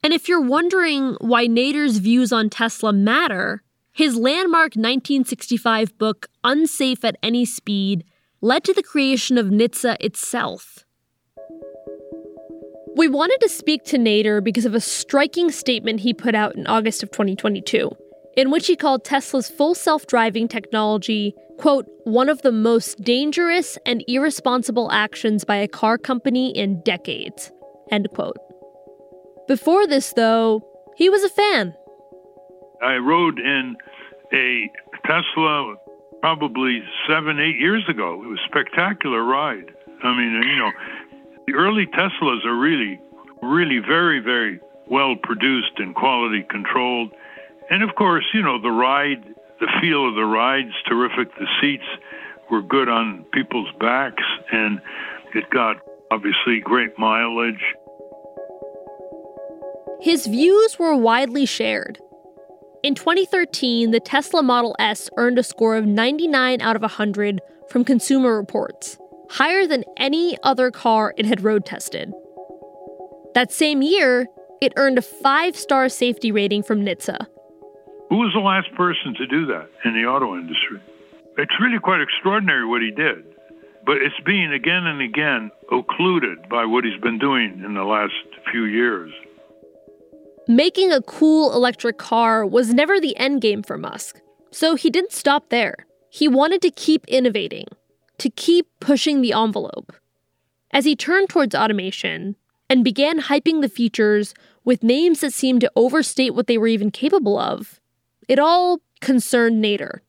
And 0.05 0.13
if 0.13 0.29
you're 0.29 0.41
wondering 0.41 1.17
why 1.21 1.49
Nader's 1.49 1.99
views 1.99 2.33
on 2.33 2.49
Tesla 2.49 2.93
matter, 2.93 3.63
his 3.93 4.17
landmark 4.17 4.77
1965 4.77 5.99
book, 5.99 6.29
Unsafe 6.45 7.05
at 7.05 7.17
Any 7.25 7.45
Speed, 7.45 8.05
led 8.41 8.63
to 8.65 8.73
the 8.73 8.83
creation 8.85 9.37
of 9.37 9.47
NHTSA 9.47 9.97
itself. 9.99 10.85
We 12.95 13.09
wanted 13.09 13.41
to 13.41 13.49
speak 13.49 13.85
to 13.85 13.97
Nader 13.97 14.45
because 14.45 14.67
of 14.67 14.75
a 14.75 14.81
striking 14.81 15.51
statement 15.51 16.01
he 16.01 16.13
put 16.13 16.35
out 16.35 16.57
in 16.57 16.67
August 16.67 17.03
of 17.03 17.11
2022, 17.11 17.91
in 18.37 18.51
which 18.51 18.67
he 18.67 18.77
called 18.77 19.03
Tesla's 19.03 19.49
full 19.49 19.75
self 19.75 20.07
driving 20.07 20.47
technology, 20.47 21.35
quote, 21.59 21.87
one 22.05 22.29
of 22.29 22.43
the 22.43 22.53
most 22.53 23.01
dangerous 23.03 23.79
and 23.87 24.05
irresponsible 24.09 24.93
actions 24.93 25.43
by 25.43 25.57
a 25.57 25.69
car 25.69 25.97
company 25.97 26.51
in 26.51 26.83
decades, 26.83 27.51
end 27.91 28.11
quote. 28.11 28.37
Before 29.49 29.87
this, 29.87 30.13
though, 30.13 30.61
he 30.97 31.09
was 31.09 31.25
a 31.25 31.31
fan. 31.31 31.75
I 32.83 32.97
rode 32.97 33.39
in 33.39 33.77
a 34.35 34.71
Tesla 35.07 35.77
probably 36.21 36.83
seven, 37.09 37.41
eight 37.41 37.59
years 37.59 37.85
ago. 37.89 38.23
It 38.23 38.29
was 38.29 38.39
a 38.39 38.49
spectacular 38.49 39.25
ride. 39.25 39.73
I 40.03 40.17
mean, 40.17 40.33
you 40.43 40.57
know, 40.57 40.71
the 41.47 41.55
early 41.55 41.87
Teslas 41.87 42.45
are 42.45 42.57
really, 42.57 43.01
really 43.43 43.79
very, 43.79 44.21
very 44.21 44.61
well 44.89 45.17
produced 45.23 45.79
and 45.79 45.95
quality 45.95 46.45
controlled. 46.49 47.13
And 47.71 47.83
of 47.83 47.95
course, 47.97 48.25
you 48.35 48.43
know, 48.43 48.61
the 48.61 48.71
ride, 48.71 49.25
the 49.61 49.69
feel 49.81 50.09
of 50.09 50.15
the 50.15 50.25
ride's 50.25 50.75
terrific. 50.87 51.35
The 51.37 51.47
seats 51.61 51.85
were 52.51 52.63
good 52.63 52.89
on 52.89 53.25
people's 53.33 53.71
backs, 53.81 54.25
and 54.53 54.81
it 55.35 55.49
got 55.51 55.77
obviously 56.11 56.61
great 56.61 56.99
mileage. 56.99 57.63
His 60.01 60.27
views 60.27 60.79
were 60.79 60.97
widely 60.97 61.47
shared. 61.47 61.99
In 62.83 62.97
2013, 62.97 63.93
the 63.93 64.01
Tesla 64.01 64.43
Model 64.43 64.75
S 64.79 65.09
earned 65.17 65.39
a 65.39 65.45
score 65.45 65.77
of 65.77 65.87
99 65.87 66.61
out 66.61 66.75
of 66.75 66.83
100 66.83 67.41
from 67.69 67.85
Consumer 67.85 68.37
Reports, 68.37 68.99
higher 69.33 69.67
than 69.67 69.85
any 69.97 70.37
other 70.43 70.71
car 70.71 71.15
it 71.17 71.25
had 71.25 71.43
road 71.43 71.65
tested. 71.65 72.12
That 73.35 73.51
same 73.51 73.81
year, 73.81 74.27
it 74.61 74.75
earned 74.77 74.99
a 74.99 75.03
five 75.03 75.57
star 75.57 75.89
safety 75.89 76.31
rating 76.31 76.62
from 76.62 76.85
NHTSA. 76.85 77.27
Who 78.11 78.19
was 78.19 78.33
the 78.35 78.41
last 78.41 78.73
person 78.75 79.15
to 79.17 79.27
do 79.27 79.47
that 79.47 79.71
in 79.87 79.95
the 79.95 80.07
auto 80.07 80.37
industry? 80.37 80.81
It's 81.39 81.61
really 81.61 81.79
quite 81.79 82.03
extraordinary 82.03 82.67
what 82.67 82.83
he 82.83 82.91
did, 82.91 83.25
but 83.87 83.97
it's 83.97 84.21
being 84.27 84.53
again 84.53 84.87
and 84.87 85.01
again 85.01 85.51
occluded 85.73 86.47
by 86.51 86.67
what 86.67 86.85
he's 86.85 87.01
been 87.01 87.19
doing 87.19 87.62
in 87.65 87.73
the 87.73 87.85
last 87.85 88.12
few 88.51 88.65
years. 88.65 89.11
Making 90.47 90.93
a 90.93 91.01
cool 91.01 91.55
electric 91.55 91.97
car 91.97 92.45
was 92.45 92.75
never 92.75 93.01
the 93.01 93.17
end 93.17 93.41
game 93.41 93.62
for 93.62 93.79
Musk, 93.79 94.21
so 94.51 94.75
he 94.75 94.91
didn't 94.91 95.12
stop 95.12 95.49
there. 95.49 95.87
He 96.11 96.29
wanted 96.29 96.61
to 96.62 96.71
keep 96.71 97.07
innovating, 97.09 97.69
to 98.19 98.31
keep 98.31 98.66
pushing 98.81 99.21
the 99.21 99.33
envelope. 99.33 99.92
As 100.71 100.85
he 100.85 100.97
turned 100.97 101.28
towards 101.28 101.54
automation 101.54 102.37
and 102.71 102.85
began 102.85 103.21
hyping 103.21 103.61
the 103.61 103.69
features 103.69 104.35
with 104.64 104.83
names 104.83 105.21
that 105.21 105.33
seemed 105.33 105.61
to 105.61 105.73
overstate 105.76 106.35
what 106.35 106.47
they 106.47 106.57
were 106.57 106.69
even 106.69 106.90
capable 106.90 107.38
of, 107.38 107.81
it 108.28 108.38
all 108.38 108.81
concerned 109.00 109.62
Nader. 109.62 110.00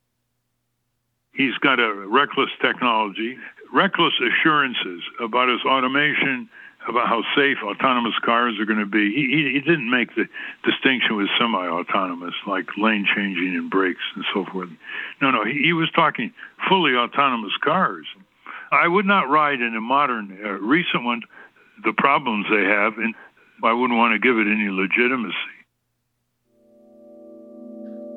He's 1.34 1.58
got 1.62 1.80
a 1.80 1.94
reckless 2.08 2.52
technology, 2.62 3.38
reckless 3.74 4.14
assurances 4.22 5.02
about 5.20 5.50
his 5.50 5.62
automation 5.66 6.48
about 6.88 7.08
how 7.08 7.24
safe 7.36 7.58
autonomous 7.64 8.16
cars 8.26 8.60
are 8.60 8.66
going 8.66 8.80
to 8.80 8.86
be. 8.86 9.14
He, 9.14 9.54
he, 9.54 9.60
didn't 9.60 9.90
make 9.90 10.16
the 10.16 10.26
distinction 10.64 11.16
with 11.16 11.28
semi-autonomous, 11.40 12.34
like 12.48 12.66
lane 12.78 13.08
changing 13.16 13.56
and 13.56 13.70
brakes 13.70 14.04
and 14.16 14.26
so 14.34 14.46
forth. 14.52 14.70
No, 15.22 15.32
no, 15.32 15.46
he, 15.46 15.62
he 15.64 15.74
was 15.74 15.90
talking 15.96 16.34
fully 16.68 16.94
autonomous 16.96 17.54
cars. 17.64 18.06
I 18.72 18.88
would 18.88 19.06
not 19.06 19.30
ride 19.30 19.62
in 19.62 19.76
a 19.76 19.82
modern, 19.82 20.38
uh, 20.44 20.50
recent 20.60 21.04
one. 21.04 21.22
The 21.84 21.94
problems 21.94 22.46
they 22.50 22.64
have, 22.64 22.98
and 22.98 23.16
I 23.64 23.74
wouldn't 23.74 23.98
want 23.98 24.14
to 24.14 24.20
give 24.20 24.38
it 24.38 24.48
any 24.48 24.70
legitimacy. 24.70 25.36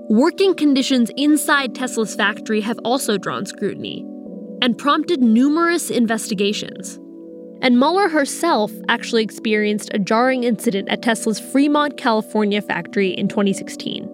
Working 0.09 0.55
conditions 0.55 1.11
inside 1.17 1.75
Tesla's 1.75 2.15
factory 2.15 2.61
have 2.61 2.79
also 2.85 3.19
drawn 3.19 3.45
scrutiny 3.45 4.07
and 4.63 4.79
prompted 4.79 5.21
numerous 5.21 5.91
investigations. 5.91 6.99
And 7.63 7.79
Muller 7.79 8.09
herself 8.09 8.71
actually 8.89 9.23
experienced 9.23 9.91
a 9.95 9.99
jarring 9.99 10.45
incident 10.45 10.89
at 10.89 11.03
Tesla's 11.03 11.41
Fremont, 11.41 11.97
California 11.97 12.61
factory 12.61 13.11
in 13.11 13.29
2016. 13.29 14.13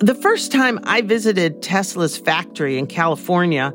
The 0.00 0.14
first 0.14 0.52
time 0.52 0.78
I 0.84 1.00
visited 1.00 1.62
Tesla's 1.62 2.18
factory 2.18 2.76
in 2.76 2.86
California, 2.86 3.72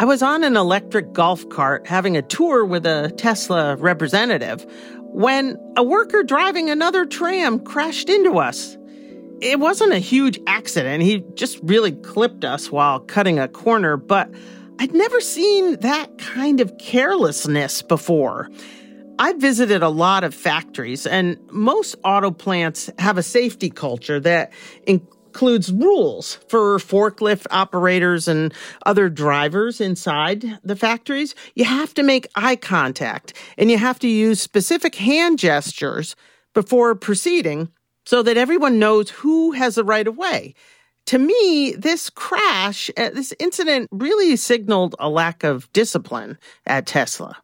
I 0.00 0.04
was 0.04 0.22
on 0.22 0.42
an 0.42 0.56
electric 0.56 1.12
golf 1.12 1.48
cart 1.50 1.86
having 1.86 2.16
a 2.16 2.22
tour 2.22 2.64
with 2.64 2.86
a 2.86 3.12
Tesla 3.16 3.76
representative 3.76 4.66
when 5.12 5.56
a 5.76 5.82
worker 5.82 6.22
driving 6.22 6.70
another 6.70 7.04
tram 7.04 7.60
crashed 7.60 8.08
into 8.08 8.38
us. 8.38 8.76
It 9.40 9.60
wasn't 9.60 9.92
a 9.92 9.98
huge 9.98 10.40
accident. 10.46 11.02
He 11.02 11.24
just 11.34 11.60
really 11.62 11.92
clipped 11.92 12.44
us 12.44 12.70
while 12.70 13.00
cutting 13.00 13.38
a 13.38 13.46
corner, 13.46 13.96
but 13.96 14.30
I'd 14.80 14.94
never 14.94 15.20
seen 15.20 15.76
that 15.80 16.16
kind 16.16 16.58
of 16.58 16.78
carelessness 16.78 17.82
before. 17.82 18.48
I've 19.18 19.36
visited 19.36 19.82
a 19.82 19.90
lot 19.90 20.24
of 20.24 20.34
factories, 20.34 21.06
and 21.06 21.36
most 21.50 21.96
auto 22.02 22.30
plants 22.30 22.88
have 22.98 23.18
a 23.18 23.22
safety 23.22 23.68
culture 23.68 24.18
that 24.20 24.54
includes 24.86 25.70
rules 25.70 26.36
for 26.48 26.78
forklift 26.78 27.46
operators 27.50 28.26
and 28.26 28.54
other 28.86 29.10
drivers 29.10 29.82
inside 29.82 30.46
the 30.64 30.76
factories. 30.76 31.34
You 31.54 31.66
have 31.66 31.92
to 31.92 32.02
make 32.02 32.26
eye 32.34 32.56
contact 32.56 33.34
and 33.58 33.70
you 33.70 33.76
have 33.76 33.98
to 33.98 34.08
use 34.08 34.40
specific 34.40 34.94
hand 34.94 35.38
gestures 35.38 36.16
before 36.54 36.94
proceeding 36.94 37.68
so 38.06 38.22
that 38.22 38.38
everyone 38.38 38.78
knows 38.78 39.10
who 39.10 39.52
has 39.52 39.74
the 39.74 39.84
right 39.84 40.08
of 40.08 40.16
way. 40.16 40.54
To 41.06 41.18
me, 41.18 41.74
this 41.76 42.08
crash, 42.10 42.90
uh, 42.96 43.10
this 43.10 43.34
incident 43.38 43.88
really 43.90 44.36
signaled 44.36 44.94
a 44.98 45.08
lack 45.08 45.42
of 45.42 45.72
discipline 45.72 46.38
at 46.66 46.86
Tesla. 46.86 47.36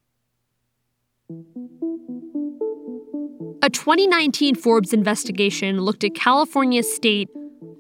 A 3.63 3.71
2019 3.71 4.55
Forbes 4.55 4.93
investigation 4.93 5.81
looked 5.81 6.05
at 6.05 6.15
California 6.15 6.83
state 6.83 7.29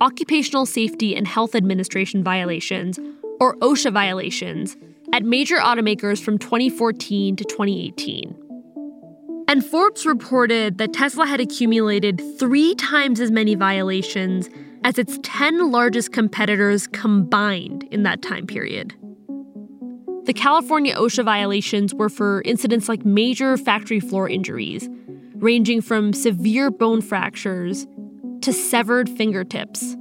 occupational 0.00 0.66
safety 0.66 1.14
and 1.16 1.26
health 1.26 1.54
administration 1.54 2.22
violations, 2.22 2.98
or 3.40 3.56
OSHA 3.56 3.92
violations, 3.92 4.76
at 5.12 5.24
major 5.24 5.56
automakers 5.56 6.22
from 6.22 6.38
2014 6.38 7.36
to 7.36 7.44
2018. 7.44 8.36
And 9.48 9.64
Forbes 9.64 10.04
reported 10.04 10.78
that 10.78 10.92
Tesla 10.92 11.26
had 11.26 11.40
accumulated 11.40 12.20
three 12.38 12.74
times 12.74 13.20
as 13.20 13.30
many 13.30 13.54
violations 13.54 14.50
as 14.86 15.00
its 15.00 15.18
10 15.24 15.72
largest 15.72 16.12
competitors 16.12 16.86
combined 16.86 17.82
in 17.90 18.04
that 18.04 18.22
time 18.22 18.46
period. 18.46 18.94
The 20.26 20.32
California 20.32 20.94
OSHA 20.94 21.24
violations 21.24 21.92
were 21.92 22.08
for 22.08 22.40
incidents 22.42 22.88
like 22.88 23.04
major 23.04 23.56
factory 23.56 23.98
floor 23.98 24.28
injuries, 24.28 24.88
ranging 25.34 25.80
from 25.80 26.12
severe 26.12 26.70
bone 26.70 27.00
fractures 27.00 27.88
to 28.42 28.52
severed 28.52 29.10
fingertips. 29.10 29.96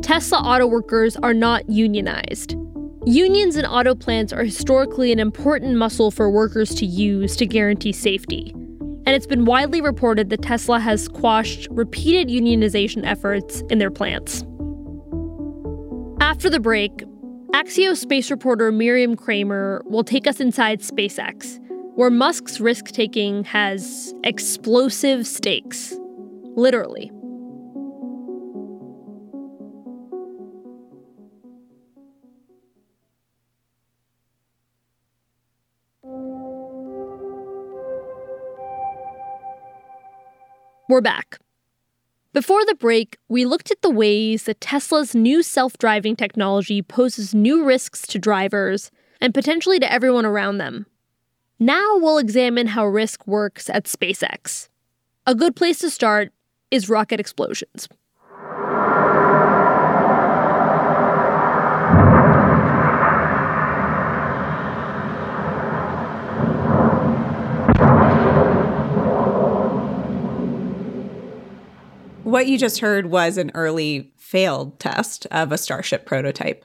Tesla 0.00 0.38
auto 0.38 0.66
workers 0.66 1.18
are 1.18 1.34
not 1.34 1.68
unionized. 1.68 2.56
Unions 3.04 3.56
in 3.56 3.66
auto 3.66 3.94
plants 3.94 4.32
are 4.32 4.44
historically 4.44 5.12
an 5.12 5.18
important 5.18 5.76
muscle 5.76 6.10
for 6.10 6.30
workers 6.30 6.74
to 6.76 6.86
use 6.86 7.36
to 7.36 7.44
guarantee 7.44 7.92
safety. 7.92 8.54
And 9.10 9.16
it's 9.16 9.26
been 9.26 9.44
widely 9.44 9.80
reported 9.80 10.30
that 10.30 10.40
Tesla 10.40 10.78
has 10.78 11.08
quashed 11.08 11.66
repeated 11.72 12.28
unionization 12.28 13.04
efforts 13.04 13.60
in 13.68 13.78
their 13.78 13.90
plants. 13.90 14.44
After 16.20 16.48
the 16.48 16.60
break, 16.60 16.92
Axios 17.52 17.96
space 17.96 18.30
reporter 18.30 18.70
Miriam 18.70 19.16
Kramer 19.16 19.82
will 19.86 20.04
take 20.04 20.28
us 20.28 20.38
inside 20.38 20.78
SpaceX, 20.78 21.58
where 21.96 22.08
Musk's 22.08 22.60
risk 22.60 22.92
taking 22.92 23.42
has 23.42 24.14
explosive 24.22 25.26
stakes. 25.26 25.92
Literally. 26.54 27.10
We're 40.90 41.00
back. 41.00 41.38
Before 42.32 42.64
the 42.66 42.74
break, 42.74 43.16
we 43.28 43.44
looked 43.44 43.70
at 43.70 43.80
the 43.80 43.92
ways 43.92 44.42
that 44.42 44.60
Tesla's 44.60 45.14
new 45.14 45.40
self 45.40 45.78
driving 45.78 46.16
technology 46.16 46.82
poses 46.82 47.32
new 47.32 47.64
risks 47.64 48.08
to 48.08 48.18
drivers 48.18 48.90
and 49.20 49.32
potentially 49.32 49.78
to 49.78 49.92
everyone 49.92 50.26
around 50.26 50.58
them. 50.58 50.86
Now 51.60 51.96
we'll 51.98 52.18
examine 52.18 52.66
how 52.66 52.84
risk 52.86 53.24
works 53.28 53.70
at 53.70 53.84
SpaceX. 53.84 54.68
A 55.28 55.36
good 55.36 55.54
place 55.54 55.78
to 55.78 55.90
start 55.90 56.32
is 56.72 56.88
rocket 56.88 57.20
explosions. 57.20 57.86
What 72.30 72.46
you 72.46 72.58
just 72.58 72.78
heard 72.78 73.06
was 73.06 73.38
an 73.38 73.50
early 73.54 74.12
failed 74.16 74.78
test 74.78 75.26
of 75.32 75.50
a 75.50 75.58
Starship 75.58 76.06
prototype. 76.06 76.64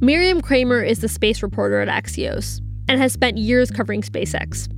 Miriam 0.00 0.40
Kramer 0.40 0.80
is 0.84 1.00
the 1.00 1.08
space 1.08 1.42
reporter 1.42 1.80
at 1.80 1.88
Axios 1.88 2.60
and 2.88 3.00
has 3.00 3.12
spent 3.12 3.38
years 3.38 3.72
covering 3.72 4.02
SpaceX. 4.02 4.68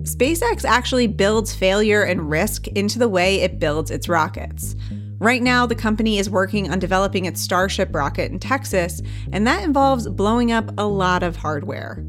SpaceX 0.00 0.64
actually 0.64 1.06
builds 1.06 1.54
failure 1.54 2.02
and 2.02 2.30
risk 2.30 2.68
into 2.68 2.98
the 2.98 3.06
way 3.06 3.42
it 3.42 3.58
builds 3.58 3.90
its 3.90 4.08
rockets. 4.08 4.74
Right 5.18 5.42
now, 5.42 5.66
the 5.66 5.74
company 5.74 6.16
is 6.16 6.30
working 6.30 6.70
on 6.70 6.78
developing 6.78 7.26
its 7.26 7.42
Starship 7.42 7.94
rocket 7.94 8.32
in 8.32 8.38
Texas, 8.38 9.02
and 9.30 9.46
that 9.46 9.62
involves 9.62 10.08
blowing 10.08 10.52
up 10.52 10.70
a 10.78 10.86
lot 10.86 11.22
of 11.22 11.36
hardware. 11.36 12.02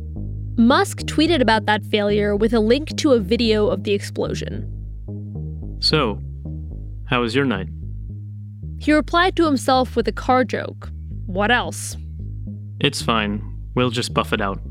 Musk 0.56 1.00
tweeted 1.00 1.42
about 1.42 1.66
that 1.66 1.84
failure 1.84 2.34
with 2.34 2.54
a 2.54 2.62
link 2.62 2.96
to 2.96 3.12
a 3.12 3.20
video 3.20 3.68
of 3.68 3.84
the 3.84 3.92
explosion. 3.92 4.73
So, 5.84 6.22
how 7.08 7.20
was 7.20 7.36
your 7.36 7.44
night? 7.44 7.68
He 8.80 8.94
replied 8.94 9.36
to 9.36 9.46
himself 9.46 9.98
with 9.98 10.08
a 10.08 10.14
car 10.14 10.46
joke. 10.46 10.90
What 11.26 11.52
else? 11.52 11.98
It's 12.80 13.02
fine. 13.02 13.44
We'll 13.76 13.90
just 13.90 14.14
buff 14.14 14.32
it 14.32 14.40
out. 14.40 14.62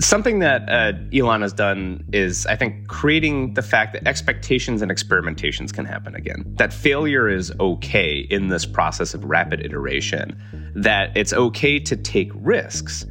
Something 0.00 0.40
that 0.40 0.68
uh, 0.68 0.92
Elon 1.14 1.40
has 1.40 1.54
done 1.54 2.04
is, 2.12 2.44
I 2.44 2.56
think, 2.56 2.88
creating 2.88 3.54
the 3.54 3.62
fact 3.62 3.94
that 3.94 4.06
expectations 4.06 4.82
and 4.82 4.90
experimentations 4.90 5.72
can 5.72 5.86
happen 5.86 6.14
again. 6.14 6.44
That 6.58 6.74
failure 6.74 7.26
is 7.30 7.50
okay 7.58 8.18
in 8.30 8.48
this 8.48 8.66
process 8.66 9.14
of 9.14 9.24
rapid 9.24 9.64
iteration, 9.64 10.38
that 10.76 11.16
it's 11.16 11.32
okay 11.32 11.78
to 11.80 11.96
take 11.96 12.30
risks. 12.34 13.06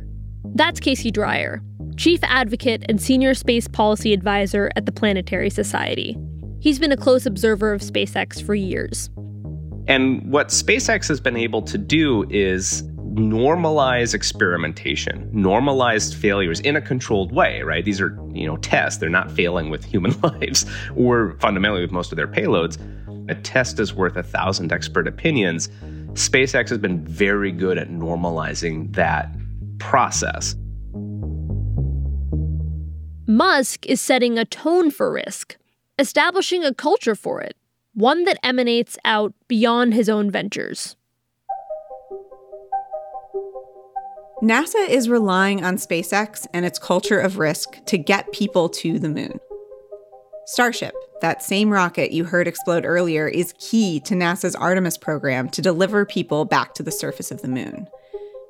That's 0.53 0.79
Casey 0.79 1.09
Dreyer, 1.09 1.63
chief 1.95 2.19
advocate 2.21 2.83
and 2.87 3.01
senior 3.01 3.33
space 3.33 3.67
policy 3.67 4.13
advisor 4.13 4.71
at 4.75 4.85
the 4.85 4.91
Planetary 4.91 5.49
Society. 5.49 6.15
He's 6.59 6.79
been 6.79 6.91
a 6.91 6.97
close 6.97 7.25
observer 7.25 7.73
of 7.73 7.81
SpaceX 7.81 8.43
for 8.43 8.55
years. 8.55 9.09
And 9.87 10.31
what 10.31 10.49
SpaceX 10.49 11.07
has 11.07 11.21
been 11.21 11.37
able 11.37 11.61
to 11.61 11.77
do 11.77 12.25
is 12.29 12.83
normalize 13.13 14.13
experimentation, 14.13 15.29
normalized 15.31 16.15
failures 16.15 16.59
in 16.59 16.75
a 16.75 16.81
controlled 16.81 17.31
way, 17.31 17.61
right? 17.61 17.85
These 17.85 18.01
are, 18.01 18.17
you 18.33 18.45
know, 18.45 18.57
tests. 18.57 18.99
They're 18.99 19.09
not 19.09 19.31
failing 19.31 19.69
with 19.69 19.85
human 19.85 20.19
lives 20.23 20.65
or 20.95 21.37
fundamentally 21.39 21.81
with 21.81 21.91
most 21.91 22.11
of 22.11 22.15
their 22.15 22.27
payloads. 22.27 22.77
A 23.29 23.35
test 23.35 23.79
is 23.79 23.93
worth 23.93 24.15
a 24.15 24.23
thousand 24.23 24.71
expert 24.71 25.07
opinions. 25.07 25.69
SpaceX 26.13 26.69
has 26.69 26.77
been 26.79 27.05
very 27.05 27.51
good 27.51 27.77
at 27.77 27.89
normalizing 27.89 28.93
that 28.95 29.29
process. 29.79 30.55
Musk 33.27 33.85
is 33.85 34.01
setting 34.01 34.39
a 34.39 34.45
tone 34.45 34.89
for 34.89 35.11
risk 35.11 35.57
establishing 35.99 36.63
a 36.63 36.73
culture 36.73 37.15
for 37.15 37.41
it, 37.41 37.55
one 37.93 38.25
that 38.25 38.39
emanates 38.43 38.97
out 39.03 39.33
beyond 39.47 39.93
his 39.93 40.09
own 40.09 40.29
ventures. 40.29 40.95
NASA 44.43 44.87
is 44.87 45.09
relying 45.09 45.65
on 45.65 45.77
SpaceX 45.77 46.45
and 46.53 46.63
its 46.63 46.77
culture 46.77 47.19
of 47.19 47.39
risk 47.39 47.83
to 47.85 47.97
get 47.97 48.31
people 48.31 48.69
to 48.69 48.99
the 48.99 49.09
moon. 49.09 49.39
Starship, 50.45 50.93
that 51.21 51.41
same 51.41 51.71
rocket 51.71 52.11
you 52.11 52.23
heard 52.23 52.47
explode 52.47 52.85
earlier, 52.85 53.27
is 53.27 53.55
key 53.57 53.99
to 54.01 54.13
NASA's 54.13 54.55
Artemis 54.55 54.97
program 54.97 55.49
to 55.49 55.61
deliver 55.61 56.05
people 56.05 56.45
back 56.45 56.75
to 56.75 56.83
the 56.83 56.91
surface 56.91 57.31
of 57.31 57.41
the 57.41 57.47
moon. 57.47 57.87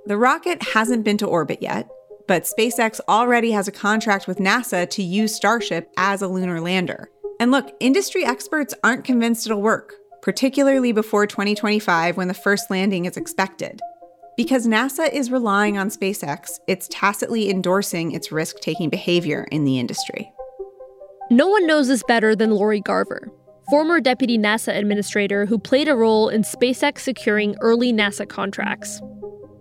The 0.05 0.17
rocket 0.17 0.61
hasn't 0.61 1.05
been 1.05 1.17
to 1.19 1.25
orbit 1.25 1.61
yet, 1.61 1.89
but 2.27 2.43
SpaceX 2.43 2.99
already 3.07 3.51
has 3.51 3.69
a 3.69 3.71
contract 3.71 4.27
with 4.27 4.39
NASA 4.39 4.89
to 4.89 5.01
use 5.01 5.33
Starship 5.33 5.89
as 5.97 6.21
a 6.21 6.27
lunar 6.27 6.59
lander. 6.59 7.09
And 7.39 7.51
look, 7.51 7.75
industry 7.79 8.25
experts 8.25 8.73
aren't 8.83 9.03
convinced 9.03 9.45
it'll 9.45 9.61
work, 9.61 9.93
particularly 10.21 10.91
before 10.91 11.27
2025 11.27 12.17
when 12.17 12.27
the 12.27 12.33
first 12.33 12.71
landing 12.71 13.05
is 13.05 13.15
expected. 13.15 13.79
Because 14.35 14.67
NASA 14.67 15.11
is 15.11 15.31
relying 15.31 15.77
on 15.77 15.89
SpaceX, 15.89 16.59
it's 16.67 16.87
tacitly 16.89 17.49
endorsing 17.49 18.11
its 18.11 18.31
risk 18.31 18.59
taking 18.59 18.89
behavior 18.89 19.47
in 19.51 19.65
the 19.65 19.79
industry. 19.79 20.31
No 21.29 21.47
one 21.47 21.67
knows 21.67 21.87
this 21.87 22.03
better 22.07 22.35
than 22.35 22.51
Lori 22.51 22.79
Garver, 22.79 23.31
former 23.69 23.99
deputy 23.99 24.37
NASA 24.37 24.75
administrator 24.75 25.45
who 25.45 25.59
played 25.59 25.87
a 25.87 25.95
role 25.95 26.29
in 26.29 26.41
SpaceX 26.41 26.99
securing 26.99 27.55
early 27.61 27.91
NASA 27.91 28.27
contracts. 28.27 29.01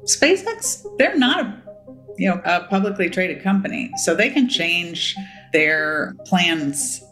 SpaceX, 0.04 0.84
they're 0.98 1.18
not 1.18 1.44
a, 1.44 1.62
you 2.16 2.28
know, 2.28 2.40
a 2.44 2.64
publicly 2.68 3.10
traded 3.10 3.42
company, 3.42 3.90
so 4.04 4.14
they 4.14 4.30
can 4.30 4.48
change 4.48 5.16
their 5.52 6.14
plans 6.26 7.02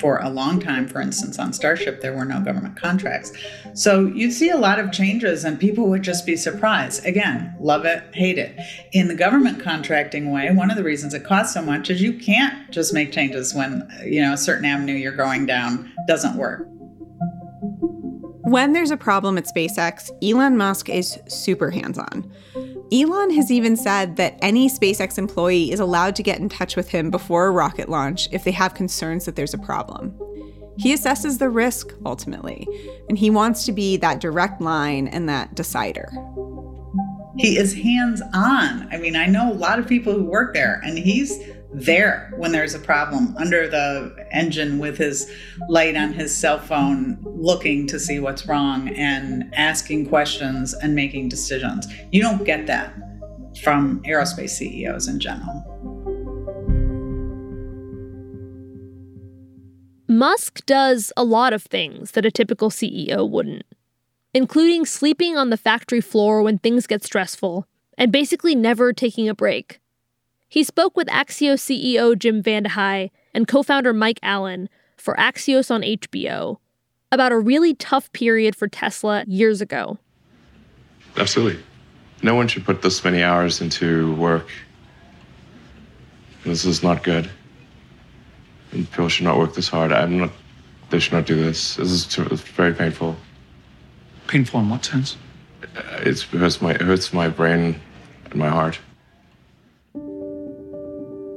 for 0.00 0.18
a 0.18 0.28
long 0.28 0.60
time, 0.60 0.86
for 0.88 1.00
instance, 1.00 1.38
on 1.38 1.52
Starship, 1.52 2.00
there 2.00 2.14
were 2.14 2.24
no 2.24 2.40
government 2.40 2.76
contracts. 2.76 3.32
So 3.74 4.06
you'd 4.06 4.32
see 4.32 4.50
a 4.50 4.56
lot 4.56 4.78
of 4.78 4.92
changes 4.92 5.44
and 5.44 5.58
people 5.58 5.88
would 5.88 6.02
just 6.02 6.26
be 6.26 6.36
surprised. 6.36 7.04
Again, 7.04 7.54
love 7.60 7.84
it, 7.84 8.04
hate 8.14 8.38
it. 8.38 8.58
In 8.92 9.08
the 9.08 9.14
government 9.14 9.62
contracting 9.62 10.30
way, 10.30 10.50
one 10.50 10.70
of 10.70 10.76
the 10.76 10.84
reasons 10.84 11.14
it 11.14 11.24
costs 11.24 11.54
so 11.54 11.62
much 11.62 11.90
is 11.90 12.00
you 12.00 12.14
can't 12.14 12.70
just 12.70 12.94
make 12.94 13.12
changes 13.12 13.54
when, 13.54 13.88
you 14.04 14.22
know, 14.22 14.32
a 14.32 14.38
certain 14.38 14.64
avenue 14.64 14.94
you're 14.94 15.12
going 15.12 15.46
down 15.46 15.92
doesn't 16.06 16.36
work. 16.36 16.66
When 18.42 18.72
there's 18.72 18.90
a 18.90 18.96
problem 18.96 19.36
at 19.36 19.44
SpaceX, 19.44 20.10
Elon 20.22 20.56
Musk 20.56 20.88
is 20.88 21.20
super 21.28 21.70
hands 21.70 21.98
on. 21.98 22.32
Elon 22.90 23.30
has 23.30 23.50
even 23.50 23.76
said 23.76 24.16
that 24.16 24.38
any 24.40 24.68
SpaceX 24.68 25.18
employee 25.18 25.70
is 25.70 25.80
allowed 25.80 26.16
to 26.16 26.22
get 26.22 26.38
in 26.38 26.48
touch 26.48 26.74
with 26.74 26.88
him 26.88 27.10
before 27.10 27.46
a 27.46 27.50
rocket 27.50 27.88
launch 27.88 28.28
if 28.32 28.44
they 28.44 28.52
have 28.52 28.74
concerns 28.74 29.26
that 29.26 29.36
there's 29.36 29.52
a 29.52 29.58
problem. 29.58 30.18
He 30.78 30.94
assesses 30.94 31.38
the 31.38 31.50
risk 31.50 31.92
ultimately, 32.06 32.66
and 33.08 33.18
he 33.18 33.30
wants 33.30 33.66
to 33.66 33.72
be 33.72 33.96
that 33.98 34.20
direct 34.20 34.60
line 34.60 35.08
and 35.08 35.28
that 35.28 35.54
decider. 35.54 36.10
He 37.36 37.58
is 37.58 37.74
hands 37.74 38.22
on. 38.32 38.88
I 38.90 38.96
mean, 38.96 39.16
I 39.16 39.26
know 39.26 39.52
a 39.52 39.54
lot 39.54 39.78
of 39.78 39.86
people 39.86 40.14
who 40.14 40.24
work 40.24 40.54
there, 40.54 40.80
and 40.84 40.96
he's 40.96 41.38
there 41.72 42.32
when 42.36 42.52
there's 42.52 42.74
a 42.74 42.78
problem 42.78 43.36
under 43.36 43.68
the 43.68 44.26
engine 44.32 44.78
with 44.78 44.96
his 44.96 45.30
light 45.68 45.96
on 45.96 46.12
his 46.12 46.34
cell 46.34 46.58
phone, 46.58 47.18
looking 47.24 47.86
to 47.88 47.98
see 47.98 48.20
what's 48.20 48.46
wrong 48.46 48.88
and 48.90 49.52
asking 49.54 50.08
questions 50.08 50.74
and 50.74 50.94
making 50.94 51.28
decisions. 51.28 51.86
You 52.10 52.22
don't 52.22 52.44
get 52.44 52.66
that 52.66 52.94
from 53.62 54.02
aerospace 54.04 54.50
CEOs 54.50 55.08
in 55.08 55.20
general. 55.20 55.64
Musk 60.10 60.64
does 60.64 61.12
a 61.16 61.22
lot 61.24 61.52
of 61.52 61.62
things 61.62 62.12
that 62.12 62.24
a 62.24 62.30
typical 62.30 62.70
CEO 62.70 63.28
wouldn't, 63.28 63.66
including 64.32 64.86
sleeping 64.86 65.36
on 65.36 65.50
the 65.50 65.56
factory 65.58 66.00
floor 66.00 66.42
when 66.42 66.58
things 66.58 66.86
get 66.86 67.04
stressful 67.04 67.66
and 67.98 68.10
basically 68.10 68.54
never 68.54 68.92
taking 68.94 69.28
a 69.28 69.34
break. 69.34 69.80
He 70.48 70.64
spoke 70.64 70.96
with 70.96 71.08
Axios 71.08 71.60
CEO 71.60 72.18
Jim 72.18 72.42
VandeHei 72.42 73.10
and 73.34 73.46
co 73.46 73.62
founder 73.62 73.92
Mike 73.92 74.18
Allen 74.22 74.70
for 74.96 75.14
Axios 75.16 75.70
on 75.70 75.82
HBO 75.82 76.56
about 77.12 77.32
a 77.32 77.38
really 77.38 77.74
tough 77.74 78.10
period 78.12 78.56
for 78.56 78.66
Tesla 78.66 79.24
years 79.26 79.60
ago. 79.60 79.98
Absolutely. 81.18 81.62
No 82.22 82.34
one 82.34 82.48
should 82.48 82.64
put 82.64 82.80
this 82.80 83.04
many 83.04 83.22
hours 83.22 83.60
into 83.60 84.14
work. 84.14 84.48
This 86.44 86.64
is 86.64 86.82
not 86.82 87.02
good. 87.02 87.30
And 88.72 88.90
people 88.90 89.08
should 89.08 89.24
not 89.24 89.38
work 89.38 89.54
this 89.54 89.68
hard. 89.68 89.92
I'm 89.92 90.18
not, 90.18 90.30
they 90.90 90.98
should 90.98 91.12
not 91.12 91.26
do 91.26 91.36
this. 91.36 91.76
This 91.76 91.90
is 91.90 92.06
too, 92.06 92.26
it's 92.30 92.40
very 92.40 92.74
painful. 92.74 93.16
Painful 94.26 94.60
in 94.60 94.70
what 94.70 94.84
sense? 94.84 95.16
It's, 95.98 96.22
it 96.22 96.38
hurts 96.38 96.62
my, 96.62 96.72
it 96.72 96.80
hurts 96.80 97.12
my 97.12 97.28
brain 97.28 97.80
and 98.24 98.34
my 98.34 98.48
heart. 98.48 98.78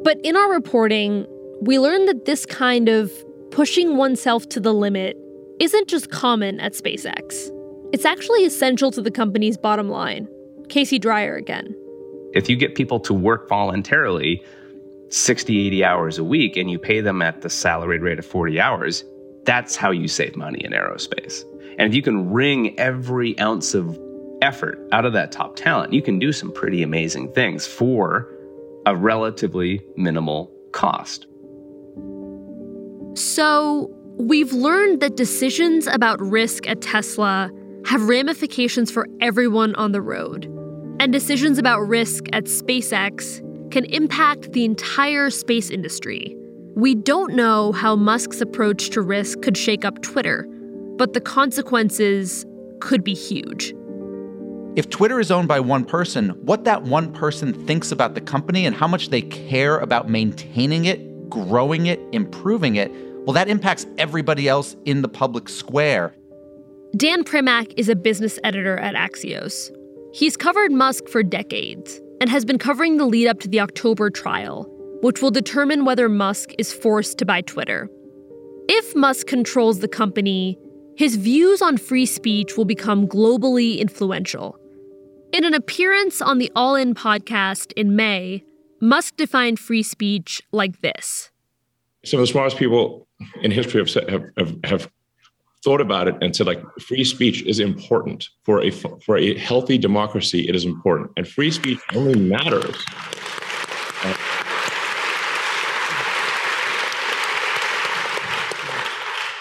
But 0.04 0.20
in 0.24 0.36
our 0.36 0.52
reporting, 0.52 1.28
we 1.62 1.78
learned 1.78 2.08
that 2.08 2.26
this 2.26 2.46
kind 2.46 2.90
of 2.90 3.12
pushing 3.52 3.98
oneself 3.98 4.50
to 4.50 4.60
the 4.60 4.74
limit 4.74 5.18
isn't 5.60 5.88
just 5.88 6.10
common 6.10 6.60
at 6.60 6.74
SpaceX. 6.74 7.52
It's 7.94 8.06
actually 8.06 8.46
essential 8.46 8.90
to 8.92 9.02
the 9.02 9.12
company's 9.12 9.58
bottom 9.58 9.90
line. 9.90 10.28
Casey 10.70 10.98
Dreyer 10.98 11.36
again. 11.36 11.76
If 12.34 12.50
you 12.50 12.56
get 12.56 12.76
people 12.76 13.00
to 13.02 13.14
work 13.14 13.48
voluntarily 13.48 14.44
60, 15.10 15.68
80 15.68 15.84
hours 15.84 16.18
a 16.18 16.24
week 16.24 16.56
and 16.56 16.72
you 16.72 16.80
pay 16.80 17.02
them 17.02 17.22
at 17.22 17.42
the 17.42 17.50
salaried 17.50 18.02
rate 18.02 18.18
of 18.18 18.26
40 18.26 18.60
hours, 18.60 19.04
that's 19.44 19.76
how 19.76 19.92
you 19.92 20.08
save 20.08 20.36
money 20.36 20.64
in 20.64 20.72
aerospace. 20.72 21.44
And 21.78 21.88
if 21.88 21.94
you 21.94 22.02
can 22.02 22.30
wring 22.30 22.80
every 22.80 23.38
ounce 23.40 23.74
of 23.74 24.00
effort 24.42 24.80
out 24.94 25.06
of 25.06 25.14
that 25.14 25.32
top 25.32 25.56
talent, 25.58 25.94
you 25.94 26.02
can 26.02 26.18
do 26.18 26.32
some 26.32 26.52
pretty 26.52 26.82
amazing 26.82 27.34
things 27.34 27.68
for 27.68 28.30
a 28.86 28.96
relatively 28.96 29.82
minimal 29.96 30.52
cost. 30.72 31.28
So, 33.16 33.90
we've 34.18 34.54
learned 34.54 35.02
that 35.02 35.16
decisions 35.16 35.88
about 35.88 36.22
risk 36.22 36.68
at 36.68 36.82
Tesla 36.82 37.52
have 37.86 38.08
ramifications 38.08 38.92
for 38.92 39.08
everyone 39.20 39.76
on 39.76 39.92
the 39.92 40.02
road. 40.02 40.46
And 41.00 41.12
decisions 41.12 41.58
about 41.58 41.82
risk 41.82 42.26
at 42.32 42.46
SpaceX 42.46 43.42
can 43.72 43.86
impact 43.86 44.52
the 44.52 44.66
entire 44.66 45.30
space 45.30 45.70
industry. 45.70 46.36
We 46.76 46.96
don't 46.96 47.34
know 47.34 47.72
how 47.72 47.96
Musk's 47.96 48.40
approach 48.40 48.92
to 48.92 49.02
risk 49.02 49.42
could 49.42 49.58
shake 49.58 49.84
up 49.84 50.02
Twitter, 50.02 50.48
but 50.98 51.14
the 51.14 51.22
consequences 51.22 52.46
could 52.80 53.04
be 53.04 53.14
huge. 53.14 53.74
If 54.74 54.90
Twitter 54.90 55.20
is 55.20 55.32
owned 55.32 55.50
by 55.50 55.60
one 55.60 55.84
person, 55.84 56.30
what 56.46 56.64
that 56.64 56.84
one 56.84 57.12
person 57.12 57.54
thinks 57.68 57.92
about 57.92 58.16
the 58.16 58.22
company 58.22 58.66
and 58.66 58.74
how 58.74 58.88
much 58.88 59.10
they 59.10 59.22
care 59.22 59.78
about 59.80 60.10
maintaining 60.10 60.86
it, 60.86 61.30
growing 61.30 61.88
it, 61.88 62.00
improving 62.14 62.78
it, 62.78 62.90
well, 63.26 63.34
that 63.34 63.50
impacts 63.50 63.86
everybody 63.98 64.48
else 64.48 64.78
in 64.86 65.02
the 65.02 65.10
public 65.10 65.50
square. 65.50 66.16
Dan 66.96 67.26
Primack 67.26 67.74
is 67.76 67.90
a 67.90 67.98
business 67.98 68.40
editor 68.46 68.78
at 68.78 68.96
Axios. 68.96 69.72
He's 70.14 70.38
covered 70.38 70.72
Musk 70.72 71.10
for 71.10 71.22
decades 71.22 72.00
and 72.22 72.30
has 72.30 72.46
been 72.46 72.58
covering 72.58 72.96
the 72.96 73.06
lead 73.06 73.28
up 73.28 73.42
to 73.42 73.50
the 73.50 73.60
October 73.60 74.10
trial, 74.10 74.70
which 75.02 75.22
will 75.22 75.32
determine 75.32 75.84
whether 75.84 76.08
Musk 76.08 76.52
is 76.58 76.72
forced 76.72 77.18
to 77.18 77.26
buy 77.26 77.42
Twitter. 77.42 77.90
If 78.70 78.96
Musk 78.96 79.28
controls 79.28 79.80
the 79.80 79.90
company, 79.90 80.58
his 80.96 81.18
views 81.18 81.62
on 81.62 81.78
free 81.78 82.06
speech 82.06 82.56
will 82.56 82.66
become 82.66 83.06
globally 83.08 83.80
influential. 83.80 84.58
In 85.34 85.46
an 85.46 85.54
appearance 85.54 86.22
on 86.22 86.40
the 86.40 86.52
All 86.58 86.76
In 86.76 86.94
podcast 86.94 87.72
in 87.78 87.96
May, 87.96 88.44
Musk 88.82 89.16
defined 89.16 89.60
free 89.60 89.82
speech 89.82 90.42
like 90.52 90.82
this. 90.82 91.32
Some 92.04 92.20
of 92.20 92.24
the 92.24 92.32
smartest 92.32 92.58
people 92.58 93.08
in 93.42 93.50
history 93.50 93.80
have, 93.80 94.10
have, 94.10 94.24
have, 94.36 94.56
have 94.66 94.92
thought 95.64 95.80
about 95.80 96.10
it 96.10 96.16
and 96.22 96.36
said 96.36 96.48
like 96.48 96.62
free 96.82 97.06
speech 97.06 97.44
is 97.44 97.62
important. 97.62 98.28
For 98.44 98.62
a 98.62 98.72
for 98.72 99.16
a 99.18 99.38
healthy 99.38 99.78
democracy 99.78 100.50
it 100.50 100.56
is 100.56 100.66
important. 100.66 101.12
And 101.16 101.26
free 101.26 101.52
speech 101.52 101.80
only 101.96 102.20
matters. 102.20 102.76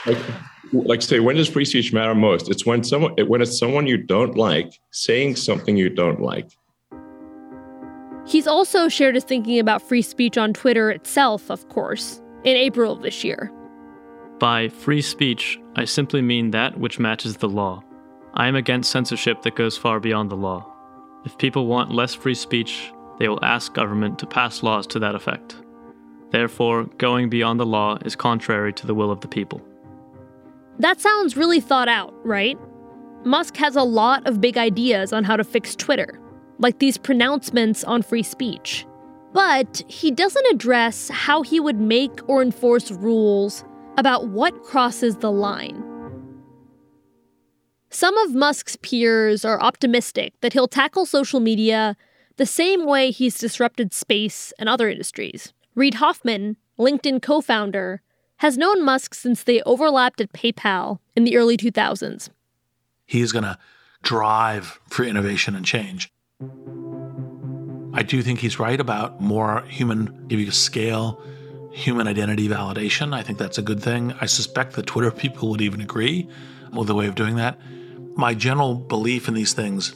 Like 0.07 0.50
like 0.73 1.03
say 1.03 1.21
when 1.21 1.37
does 1.37 1.49
free 1.49 1.65
speech 1.65 1.93
matter 1.93 2.15
most? 2.15 2.49
It's 2.49 2.65
when 2.65 2.85
someone 2.85 3.15
when 3.27 3.41
it's 3.41 3.59
someone 3.59 3.87
you 3.87 3.97
don't 3.97 4.37
like 4.37 4.81
saying 4.91 5.37
something 5.37 5.77
you 5.77 5.91
don't 5.91 6.21
like. 6.21 6.51
He's 8.27 8.47
also 8.47 8.89
shared 8.89 9.15
his 9.15 9.25
thinking 9.25 9.59
about 9.59 9.83
free 9.83 10.03
speech 10.03 10.39
on 10.39 10.53
twitter 10.53 10.91
itself 10.91 11.51
of 11.51 11.69
course 11.69 12.21
in 12.45 12.57
april 12.57 12.93
of 12.93 13.03
this 13.03 13.25
year. 13.25 13.51
By 14.39 14.69
free 14.69 15.03
speech 15.03 15.59
i 15.77 15.85
simply 15.85 16.23
mean 16.23 16.51
that 16.53 16.79
which 16.79 16.99
matches 16.99 17.37
the 17.37 17.49
law. 17.49 17.83
I 18.35 18.47
am 18.47 18.55
against 18.55 18.93
censorship 18.93 19.43
that 19.43 19.57
goes 19.57 19.77
far 19.77 19.99
beyond 19.99 20.31
the 20.31 20.37
law. 20.37 20.67
If 21.25 21.37
people 21.37 21.67
want 21.67 21.91
less 21.91 22.15
free 22.15 22.35
speech 22.35 22.93
they 23.19 23.29
will 23.29 23.45
ask 23.45 23.75
government 23.75 24.19
to 24.21 24.27
pass 24.27 24.63
laws 24.63 24.87
to 24.89 24.99
that 25.01 25.15
effect. 25.15 25.57
Therefore 26.31 26.85
going 26.99 27.29
beyond 27.29 27.59
the 27.59 27.67
law 27.67 27.99
is 28.05 28.15
contrary 28.15 28.73
to 28.75 28.87
the 28.87 28.95
will 28.95 29.11
of 29.11 29.21
the 29.21 29.29
people 29.29 29.61
that 30.81 31.01
sounds 31.01 31.37
really 31.37 31.61
thought 31.61 31.89
out, 31.89 32.15
right? 32.25 32.59
Musk 33.25 33.57
has 33.57 33.77
a 33.77 33.83
lot 33.83 34.27
of 34.27 34.41
big 34.41 34.57
ideas 34.57 35.13
on 35.13 35.25
how 35.25 35.37
to 35.37 35.45
fix 35.45 35.77
Twitter, 35.77 36.19
like 36.59 36.79
these 36.79 36.97
pronouncements 36.97 37.85
on 37.85 38.03
free 38.03 38.23
speech. 38.23 38.87
But 39.33 39.83
he 39.89 40.11
doesn't 40.11 40.47
address 40.51 41.09
how 41.11 41.43
he 41.43 41.61
would 41.61 41.79
make 41.79 42.29
or 42.29 42.43
enforce 42.43 42.91
rules 42.91 43.65
about 43.97 44.29
what 44.29 44.63
crosses 44.63 45.17
the 45.17 45.31
line. 45.31 45.85
Some 47.91 48.17
of 48.19 48.35
Musk's 48.35 48.77
peers 48.77 49.45
are 49.45 49.61
optimistic 49.61 50.33
that 50.41 50.53
he'll 50.53 50.69
tackle 50.69 51.05
social 51.07 51.41
media 51.41 51.97
the 52.37 52.47
same 52.47 52.87
way 52.87 53.11
he's 53.11 53.37
disrupted 53.37 53.93
space 53.93 54.53
and 54.59 54.69
other 54.69 54.89
industries. 54.89 55.53
Reid 55.75 55.95
Hoffman, 55.95 56.57
LinkedIn 56.79 57.21
co 57.21 57.41
founder, 57.41 58.01
has 58.41 58.57
known 58.57 58.83
Musk 58.83 59.13
since 59.13 59.43
they 59.43 59.61
overlapped 59.63 60.19
at 60.19 60.33
PayPal 60.33 60.99
in 61.15 61.25
the 61.25 61.37
early 61.37 61.59
2000s. 61.59 62.31
He's 63.05 63.33
going 63.33 63.45
to 63.45 63.59
drive 64.03 64.81
for 64.89 65.05
innovation 65.05 65.55
and 65.55 65.65
change. 65.65 66.11
I 67.93 68.03
do 68.03 68.23
think 68.23 68.39
he's 68.39 68.59
right 68.59 68.81
about 68.81 69.21
more 69.21 69.61
human, 69.69 70.27
if 70.31 70.39
you 70.39 70.51
scale 70.53 71.23
human 71.71 72.09
identity 72.09 72.49
validation. 72.49 73.13
I 73.13 73.23
think 73.23 73.37
that's 73.37 73.59
a 73.59 73.63
good 73.63 73.83
thing. 73.83 74.15
I 74.23 74.27
suspect 74.27 74.73
the 74.73 74.83
Twitter 74.83 75.11
people 75.23 75.51
would 75.51 75.61
even 75.61 75.83
agree 75.83 76.27
with 76.73 76.87
the 76.87 76.95
way 76.95 77.09
of 77.09 77.15
doing 77.15 77.37
that. 77.37 77.61
My 78.17 78.33
general 78.33 78.75
belief 78.75 79.29
in 79.29 79.35
these 79.35 79.53
things 79.53 79.95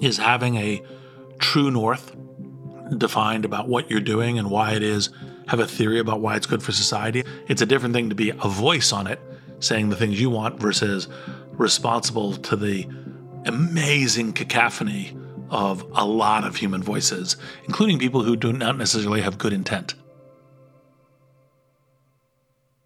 is 0.00 0.16
having 0.16 0.56
a 0.56 0.82
true 1.40 1.70
north 1.70 2.16
defined 2.96 3.44
about 3.44 3.68
what 3.68 3.90
you're 3.90 4.00
doing 4.00 4.38
and 4.38 4.50
why 4.50 4.72
it 4.72 4.82
is 4.82 5.10
have 5.46 5.60
a 5.60 5.66
theory 5.66 5.98
about 5.98 6.20
why 6.20 6.36
it's 6.36 6.46
good 6.46 6.62
for 6.62 6.72
society. 6.72 7.24
It's 7.48 7.62
a 7.62 7.66
different 7.66 7.94
thing 7.94 8.08
to 8.08 8.14
be 8.14 8.30
a 8.30 8.48
voice 8.48 8.92
on 8.92 9.06
it, 9.06 9.20
saying 9.60 9.88
the 9.88 9.96
things 9.96 10.20
you 10.20 10.30
want, 10.30 10.60
versus 10.60 11.08
responsible 11.52 12.34
to 12.34 12.56
the 12.56 12.86
amazing 13.46 14.32
cacophony 14.32 15.16
of 15.50 15.84
a 15.92 16.04
lot 16.04 16.44
of 16.44 16.56
human 16.56 16.82
voices, 16.82 17.36
including 17.64 17.98
people 17.98 18.22
who 18.22 18.36
do 18.36 18.52
not 18.52 18.76
necessarily 18.76 19.20
have 19.20 19.38
good 19.38 19.52
intent. 19.52 19.94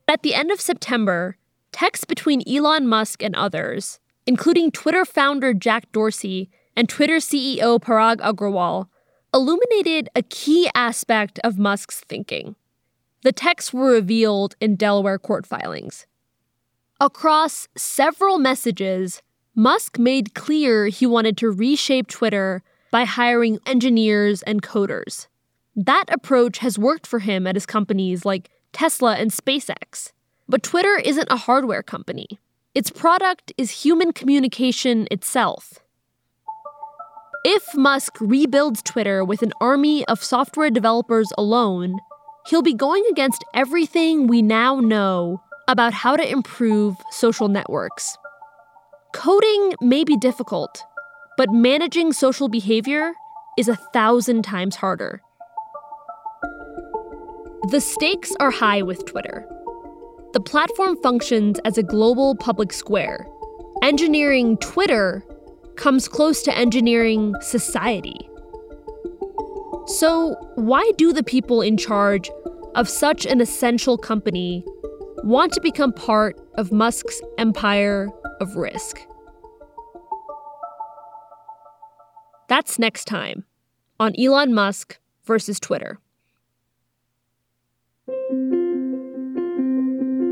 At 0.07 0.23
the 0.23 0.35
end 0.35 0.51
of 0.51 0.61
September, 0.61 1.37
texts 1.73 2.05
between 2.05 2.43
Elon 2.47 2.87
Musk 2.87 3.23
and 3.23 3.35
others, 3.35 4.01
including 4.27 4.71
Twitter 4.71 5.05
founder 5.05 5.55
Jack 5.55 5.91
Dorsey 5.93 6.51
and 6.77 6.89
Twitter 6.89 7.17
CEO 7.17 7.81
Parag 7.81 8.17
Agrawal, 8.17 8.89
illuminated 9.33 10.09
a 10.15 10.23
key 10.23 10.71
aspect 10.75 11.39
of 11.45 11.59
Musk's 11.59 12.01
thinking. 12.01 12.57
The 13.23 13.33
texts 13.33 13.73
were 13.73 13.93
revealed 13.93 14.57
in 14.61 14.77
Delaware 14.77 15.19
court 15.19 15.47
filings. 15.47 16.07
Across 17.01 17.69
several 17.77 18.39
messages, 18.39 19.23
Musk 19.55 19.99
made 19.99 20.35
clear 20.35 20.87
he 20.89 21.07
wanted 21.07 21.37
to 21.39 21.51
reshape 21.51 22.09
Twitter 22.09 22.63
by 22.91 23.05
hiring 23.05 23.59
engineers 23.67 24.43
and 24.43 24.63
coders. 24.63 25.27
That 25.77 26.05
approach 26.09 26.59
has 26.59 26.79
worked 26.79 27.07
for 27.07 27.21
him 27.21 27.47
at 27.47 27.57
his 27.57 27.67
companies 27.67 28.25
like 28.25 28.51
Tesla 28.73 29.17
and 29.17 29.31
SpaceX. 29.31 30.13
But 30.49 30.63
Twitter 30.63 30.97
isn't 30.97 31.31
a 31.31 31.37
hardware 31.37 31.83
company. 31.83 32.27
Its 32.75 32.91
product 32.91 33.53
is 33.57 33.85
human 33.85 34.13
communication 34.13 35.07
itself. 35.11 35.81
If 37.45 37.75
Musk 37.75 38.19
rebuilds 38.21 38.83
Twitter 38.83 39.25
with 39.25 39.41
an 39.41 39.55
army 39.63 40.05
of 40.09 40.23
software 40.23 40.69
developers 40.69 41.33
alone, 41.39 41.99
he'll 42.47 42.61
be 42.61 42.75
going 42.75 43.03
against 43.11 43.43
everything 43.55 44.27
we 44.27 44.43
now 44.43 44.79
know 44.79 45.41
about 45.67 45.95
how 45.95 46.17
to 46.17 46.31
improve 46.31 46.97
social 47.13 47.49
networks. 47.49 48.19
Coding 49.15 49.73
may 49.81 50.05
be 50.05 50.19
difficult, 50.19 50.85
but 51.39 51.51
managing 51.51 52.13
social 52.13 52.51
behavior 52.51 53.15
is 53.57 53.69
a 53.69 53.77
thousand 53.95 54.43
times 54.43 54.77
harder. 54.77 55.23
The 57.71 57.81
stakes 57.81 58.35
are 58.39 58.51
high 58.51 58.83
with 58.83 59.07
Twitter. 59.07 59.49
The 60.35 60.41
platform 60.41 60.99
functions 61.03 61.59
as 61.65 61.79
a 61.79 61.83
global 61.83 62.37
public 62.37 62.71
square. 62.71 63.27
Engineering 63.83 64.59
Twitter 64.59 65.25
comes 65.77 66.09
close 66.09 66.43
to 66.43 66.57
engineering 66.57 67.35
society. 67.41 68.29
So, 69.87 70.37
why 70.55 70.91
do 70.97 71.13
the 71.13 71.25
people 71.25 71.63
in 71.63 71.77
charge 71.77 72.31
of 72.75 72.89
such 72.89 73.27
an 73.27 73.41
essential 73.41 73.99
company 73.99 74.65
want 75.25 75.53
to 75.55 75.61
become 75.61 75.93
part 75.93 76.41
of 76.55 76.71
Musk's 76.71 77.21
empire 77.39 78.09
of 78.41 78.57
risk? 78.57 79.01
That's 82.49 82.79
next 82.79 83.07
time 83.07 83.45
on 83.99 84.13
Elon 84.19 84.55
Musk 84.55 84.99
versus 85.25 85.59
Twitter. 85.59 85.99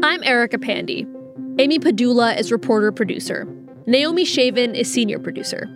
I'm 0.05 0.23
Erica 0.23 0.59
Pandey. 0.59 1.07
Amy 1.59 1.79
Pedulla 1.79 2.39
is 2.39 2.53
reporter 2.53 2.93
producer. 2.93 3.47
Naomi 3.89 4.23
Shavin 4.23 4.75
is 4.75 4.93
senior 4.93 5.19
producer. 5.19 5.67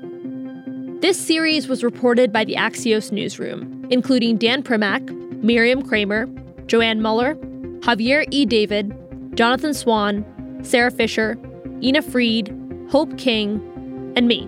This 1.01 1.19
series 1.19 1.67
was 1.67 1.83
reported 1.83 2.31
by 2.31 2.45
the 2.45 2.57
Axios 2.57 3.11
newsroom, 3.11 3.87
including 3.89 4.37
Dan 4.37 4.63
Primack, 4.63 5.09
Miriam 5.43 5.81
Kramer, 5.81 6.27
Joann 6.67 7.01
Muller, 7.01 7.37
Javier 7.81 8.27
E. 8.31 8.45
David, 8.45 8.95
Jonathan 9.35 9.73
Swan, 9.73 10.27
Sara 10.63 10.91
Fischer, 10.91 11.39
Ina 11.83 12.03
Fried, 12.03 12.55
Hope 12.91 13.17
King, 13.17 14.13
and 14.15 14.29
me. 14.29 14.47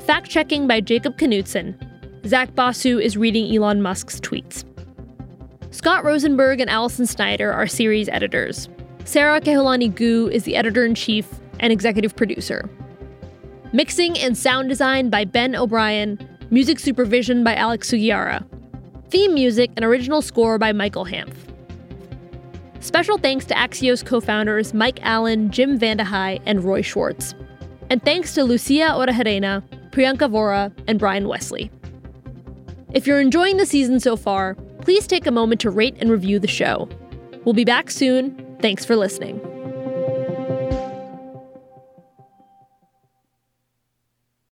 Fact 0.00 0.28
checking 0.28 0.66
by 0.66 0.80
Jacob 0.80 1.16
Knutson. 1.16 1.76
Zach 2.26 2.52
Basu 2.56 2.98
is 2.98 3.16
reading 3.16 3.54
Elon 3.54 3.82
Musk's 3.82 4.18
tweets. 4.18 4.64
Scott 5.70 6.04
Rosenberg 6.04 6.58
and 6.60 6.68
Alison 6.68 7.06
Snyder 7.06 7.52
are 7.52 7.68
series 7.68 8.08
editors. 8.08 8.68
Sara 9.04 9.40
Kehaulani 9.40 9.94
Goo 9.94 10.26
is 10.26 10.42
the 10.42 10.56
editor 10.56 10.84
in 10.84 10.96
chief 10.96 11.28
and 11.60 11.72
executive 11.72 12.16
producer. 12.16 12.68
Mixing 13.72 14.18
and 14.18 14.36
sound 14.36 14.68
design 14.68 15.10
by 15.10 15.24
Ben 15.24 15.54
O'Brien, 15.54 16.18
music 16.50 16.78
supervision 16.78 17.44
by 17.44 17.54
Alex 17.54 17.90
Sugiura. 17.90 18.44
Theme 19.10 19.34
music 19.34 19.70
and 19.76 19.84
original 19.84 20.22
score 20.22 20.58
by 20.58 20.72
Michael 20.72 21.06
Hanf. 21.06 21.34
Special 22.80 23.18
thanks 23.18 23.44
to 23.46 23.54
Axios 23.54 24.04
co 24.04 24.20
founders 24.20 24.72
Mike 24.72 25.00
Allen, 25.02 25.50
Jim 25.50 25.78
VandeHei, 25.78 26.40
and 26.46 26.62
Roy 26.62 26.82
Schwartz. 26.82 27.34
And 27.90 28.02
thanks 28.04 28.34
to 28.34 28.44
Lucia 28.44 28.90
Orejarena, 28.90 29.62
Priyanka 29.90 30.30
Vora, 30.30 30.72
and 30.86 30.98
Brian 30.98 31.26
Wesley. 31.28 31.70
If 32.92 33.06
you're 33.06 33.20
enjoying 33.20 33.56
the 33.56 33.66
season 33.66 34.00
so 34.00 34.16
far, 34.16 34.54
please 34.80 35.06
take 35.06 35.26
a 35.26 35.30
moment 35.30 35.60
to 35.62 35.70
rate 35.70 35.96
and 36.00 36.10
review 36.10 36.38
the 36.38 36.48
show. 36.48 36.88
We'll 37.44 37.54
be 37.54 37.64
back 37.64 37.90
soon. 37.90 38.56
Thanks 38.60 38.84
for 38.84 38.96
listening. 38.96 39.57